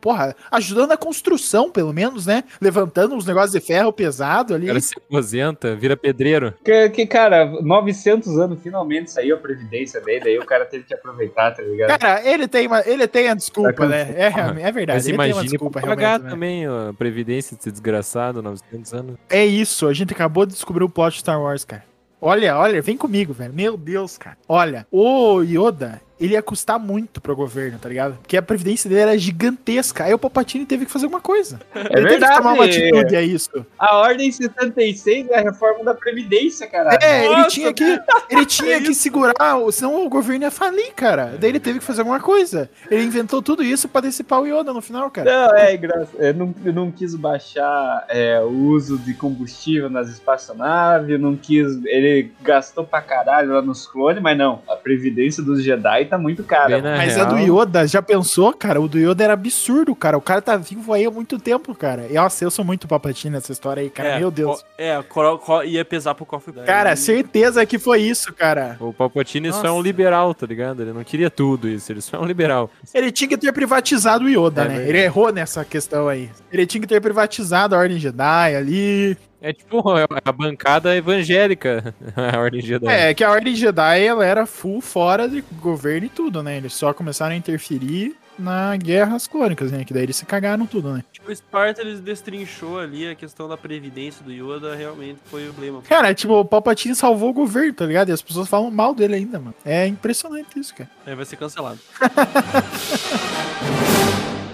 [0.00, 2.44] porra, ajudando a construção, pelo menos, né?
[2.60, 4.64] Levantando uns negócios de ferro pesado ali.
[4.64, 6.54] O cara se aposenta, vira pedreiro.
[6.64, 10.94] Que, que, cara, 900 anos finalmente saiu a previdência dele, aí o cara teve que
[10.94, 11.98] aproveitar, tá ligado?
[11.98, 14.14] Cara, ele tem, uma, ele tem a desculpa, Tá né?
[14.16, 14.96] É, é verdade.
[14.96, 16.30] Mas ele tem uma desculpa, pagar realmente, né?
[16.30, 19.16] também ó, a previdência desse desgraçado, 900 anos.
[19.28, 21.84] É isso, a gente acabou de descobrir o plot de Star Wars, cara.
[22.20, 23.52] Olha, olha, vem comigo, velho.
[23.52, 24.36] Meu Deus, cara.
[24.48, 28.16] Olha, o Yoda, ele ia custar muito pro governo, tá ligado?
[28.16, 30.04] Porque a previdência dele era gigantesca.
[30.04, 31.60] Aí o Palpatine teve que fazer alguma coisa.
[31.74, 32.36] É ele teve que verdade.
[32.36, 33.66] tomar uma atitude, é isso.
[33.78, 36.98] A Ordem 76 é a reforma da Previdência, caralho.
[37.02, 38.00] É, ele Nossa, tinha que,
[38.30, 39.34] ele tinha que segurar,
[39.72, 41.34] senão o governo ia falir, cara.
[41.38, 42.70] Daí ele teve que fazer alguma coisa.
[42.90, 45.30] Ele inventou tudo isso pra decipar o Yoda no final, cara.
[45.30, 46.16] Não, é engraçado.
[46.18, 51.66] Eu não, eu não quis baixar é, o uso de combustível nas espaçonaves, não quis.
[51.84, 54.62] Ele gastou pra caralho lá nos clones, mas não.
[54.68, 56.80] A Previdência dos Jedi tá muito cara.
[56.80, 58.80] Mas real, a do Yoda, já pensou, cara?
[58.80, 60.16] O do Yoda era absurdo, cara.
[60.16, 62.06] O cara tá vivo aí há muito tempo, cara.
[62.10, 64.08] E nossa, eu sou muito Palpatine nessa história aí, cara.
[64.10, 64.60] É, Meu Deus.
[64.62, 66.52] co- É, co- co- ia pesar pro cofre.
[66.64, 68.76] Cara, E- certeza que foi isso, cara.
[68.80, 70.82] O Palpatine só é um liberal, tá ligado?
[70.82, 72.70] Ele não queria tudo isso, ele só é um liberal.
[72.94, 74.88] Ele tinha que ter privatizado o Yoda, É né?
[74.88, 76.30] Ele errou nessa questão aí.
[76.52, 79.16] Ele tinha que ter privatizado a Ordem Jedi ali.
[79.40, 79.82] É tipo
[80.24, 82.86] a bancada evangélica, a Ordem Jedi.
[82.86, 86.56] É, que a Ordem Jedi, ela era full fora de governo e tudo, né?
[86.56, 89.84] Eles só começaram a interferir na Guerras Clônicas, né?
[89.84, 91.02] Que daí eles se cagaram tudo, né?
[91.10, 95.52] Tipo, o Sparta eles destrinchou ali a questão da previdência do Yoda, realmente foi o
[95.52, 95.82] problema.
[95.82, 98.10] Cara, tipo, o Palpatine salvou o governo, tá ligado?
[98.10, 99.54] E as pessoas falam mal dele ainda, mano.
[99.64, 100.90] É impressionante isso, cara.
[101.06, 101.78] Aí vai ser cancelado.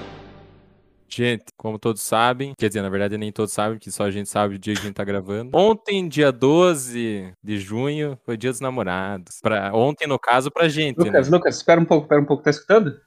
[1.14, 4.30] Gente, como todos sabem, quer dizer, na verdade nem todos sabem, que só a gente
[4.30, 5.50] sabe o dia que a gente tá gravando.
[5.52, 9.38] Ontem, dia 12 de junho, foi dia dos namorados.
[9.42, 11.36] Pra, ontem, no caso, pra gente, Lucas, né?
[11.36, 12.42] Lucas, espera um pouco, espera um pouco.
[12.42, 12.98] Tá escutando?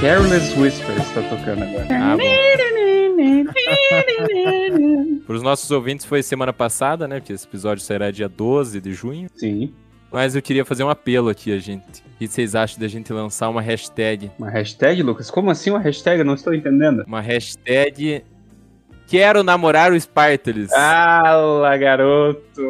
[0.00, 1.86] Careless Whispers tá tocando agora.
[1.90, 2.16] Ah.
[5.26, 7.20] Para os nossos ouvintes foi semana passada, né?
[7.20, 9.28] Porque esse episódio sairá dia 12 de junho.
[9.34, 9.74] Sim.
[10.10, 12.00] Mas eu queria fazer um apelo aqui, a gente.
[12.14, 14.30] O que vocês acham da gente lançar uma hashtag?
[14.38, 15.30] Uma hashtag, Lucas?
[15.30, 16.20] Como assim uma hashtag?
[16.20, 17.04] Eu não estou entendendo.
[17.06, 18.24] Uma hashtag
[19.06, 20.68] Quero namorar o Spartacus.
[20.70, 22.62] Fala, garoto.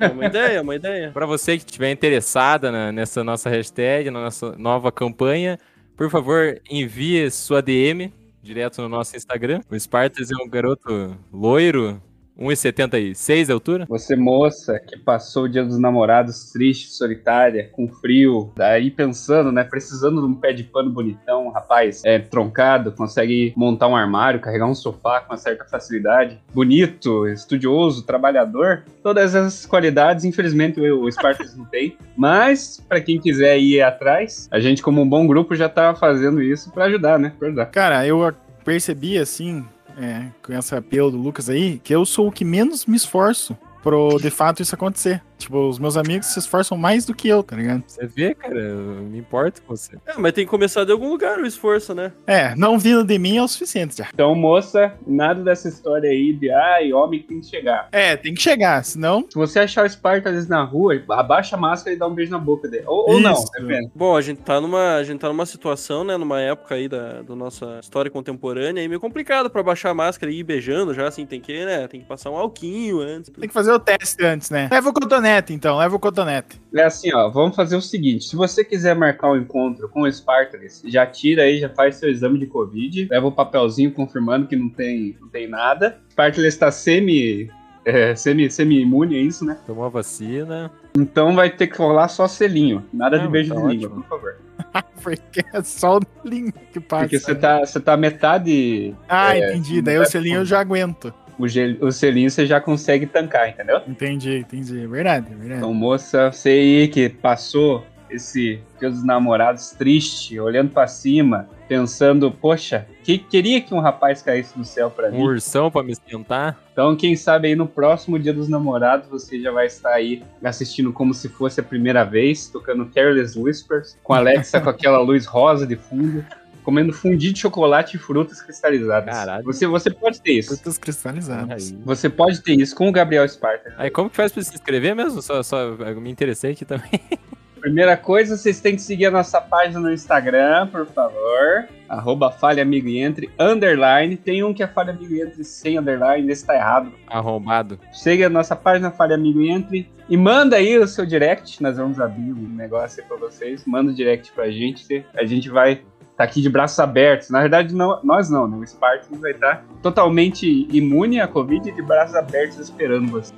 [0.00, 1.10] É uma ideia, é uma ideia.
[1.12, 5.58] Para você que estiver interessada na- nessa nossa hashtag, na nossa nova campanha,
[5.98, 8.10] por favor, envie sua DM
[8.42, 9.60] direto no nosso Instagram.
[9.70, 12.00] O Spartacus é um garoto loiro,
[12.38, 13.86] 1,76 de altura.
[13.88, 19.64] Você, moça, que passou o dia dos namorados triste, solitária, com frio, daí pensando, né,
[19.64, 24.40] precisando de um pé de pano bonitão, um rapaz é troncado, consegue montar um armário,
[24.40, 31.08] carregar um sofá com uma certa facilidade, bonito, estudioso, trabalhador, todas essas qualidades, infelizmente, o
[31.08, 35.26] o Spartacus não tem, mas para quem quiser ir atrás, a gente como um bom
[35.26, 37.66] grupo já tá fazendo isso para ajudar, né, pra ajudar.
[37.66, 38.32] Cara, eu
[38.64, 39.64] percebi, assim,
[39.98, 43.56] é, com esse apelo do Lucas aí, que eu sou o que menos me esforço
[43.82, 45.22] pro, de fato, isso acontecer.
[45.38, 47.84] Tipo, os meus amigos se esforçam mais do que eu, tá ligado?
[47.86, 49.96] Você vê, cara, eu me importo com você.
[50.04, 52.12] É, mas tem que começar de algum lugar o esforço, né?
[52.26, 54.08] É, não vindo de mim é o suficiente já.
[54.12, 57.88] Então, moça, nada dessa história aí de, ai, homem tem que chegar.
[57.92, 59.24] É, tem que chegar, senão...
[59.30, 62.38] Se você achar o Spartacus na rua, abaixa a máscara e dá um beijo na
[62.38, 62.84] boca dele.
[62.86, 63.90] Ou, ou não, depende.
[63.94, 67.22] Bom, a gente tá numa, a gente tá numa situação, né, numa época aí da,
[67.22, 71.06] da nossa história contemporânea aí meio complicado pra baixar a máscara e ir beijando já,
[71.06, 73.30] assim, tem que, né, tem que passar um alquinho antes.
[73.30, 74.68] Tem que fazer o teste antes, né?
[74.70, 76.60] Leva o cotonete, então, leva o cotonete.
[76.74, 80.12] É assim, ó, vamos fazer o seguinte: se você quiser marcar um encontro com o
[80.12, 84.56] Spartacus, já tira aí, já faz seu exame de Covid, leva o papelzinho confirmando que
[84.56, 86.00] não tem, não tem nada.
[86.10, 87.50] Spartacus está semi.
[87.84, 89.56] É, semi, semi-imune a isso, né?
[89.66, 90.70] Tomou a vacina.
[90.96, 92.84] Então vai ter que rolar só selinho.
[92.92, 94.36] Nada de Não, beijo tá de língua, por favor.
[95.02, 97.04] Porque é só o link que passa.
[97.04, 98.94] Porque você tá, você tá metade.
[99.08, 99.80] Ah, é, entendi.
[99.80, 101.14] Daí o selinho eu já aguento.
[101.38, 103.80] O, gel, o selinho você já consegue tancar, entendeu?
[103.86, 104.82] Entendi, entendi.
[104.82, 105.58] É verdade, é verdade.
[105.58, 112.30] Então, moça, você aí que passou esse Dia dos Namorados triste, olhando pra cima, pensando,
[112.30, 115.22] poxa, que queria que um rapaz caísse do céu pra Um mim.
[115.22, 116.56] ursão pra me esquentar.
[116.72, 120.92] Então, quem sabe aí no próximo Dia dos Namorados você já vai estar aí assistindo
[120.92, 125.26] como se fosse a primeira vez, tocando Careless Whispers, com a Alexa com aquela luz
[125.26, 126.24] rosa de fundo,
[126.62, 129.14] comendo fundi de chocolate e frutas cristalizadas.
[129.14, 129.44] Caralho.
[129.44, 130.54] Você, você pode ter isso.
[130.54, 131.72] Frutas cristalizadas.
[131.72, 131.78] Aí.
[131.84, 133.74] Você pode ter isso com o Gabriel Sparta.
[133.76, 135.22] Aí como que faz pra se inscrever mesmo?
[135.22, 136.90] Só, só eu me interessei aqui também.
[137.60, 141.68] Primeira coisa, vocês têm que seguir a nossa página no Instagram, por favor.
[141.88, 144.16] Arroba Falha Amigo e Entre, underline.
[144.16, 146.92] Tem um que é Falha Amigo Entre sem underline, esse tá errado.
[147.08, 147.78] Arrombado.
[147.92, 149.90] Siga a nossa página Falha Amigo e Entre.
[150.08, 153.64] E manda aí o seu direct, nós vamos abrir um negócio aí pra vocês.
[153.66, 155.82] Manda o direct pra gente, a gente vai
[156.18, 157.30] tá aqui de braços abertos.
[157.30, 158.56] Na verdade, não, nós não, né?
[158.58, 163.32] O Spartans vai estar totalmente imune à Covid e de braços abertos esperando você.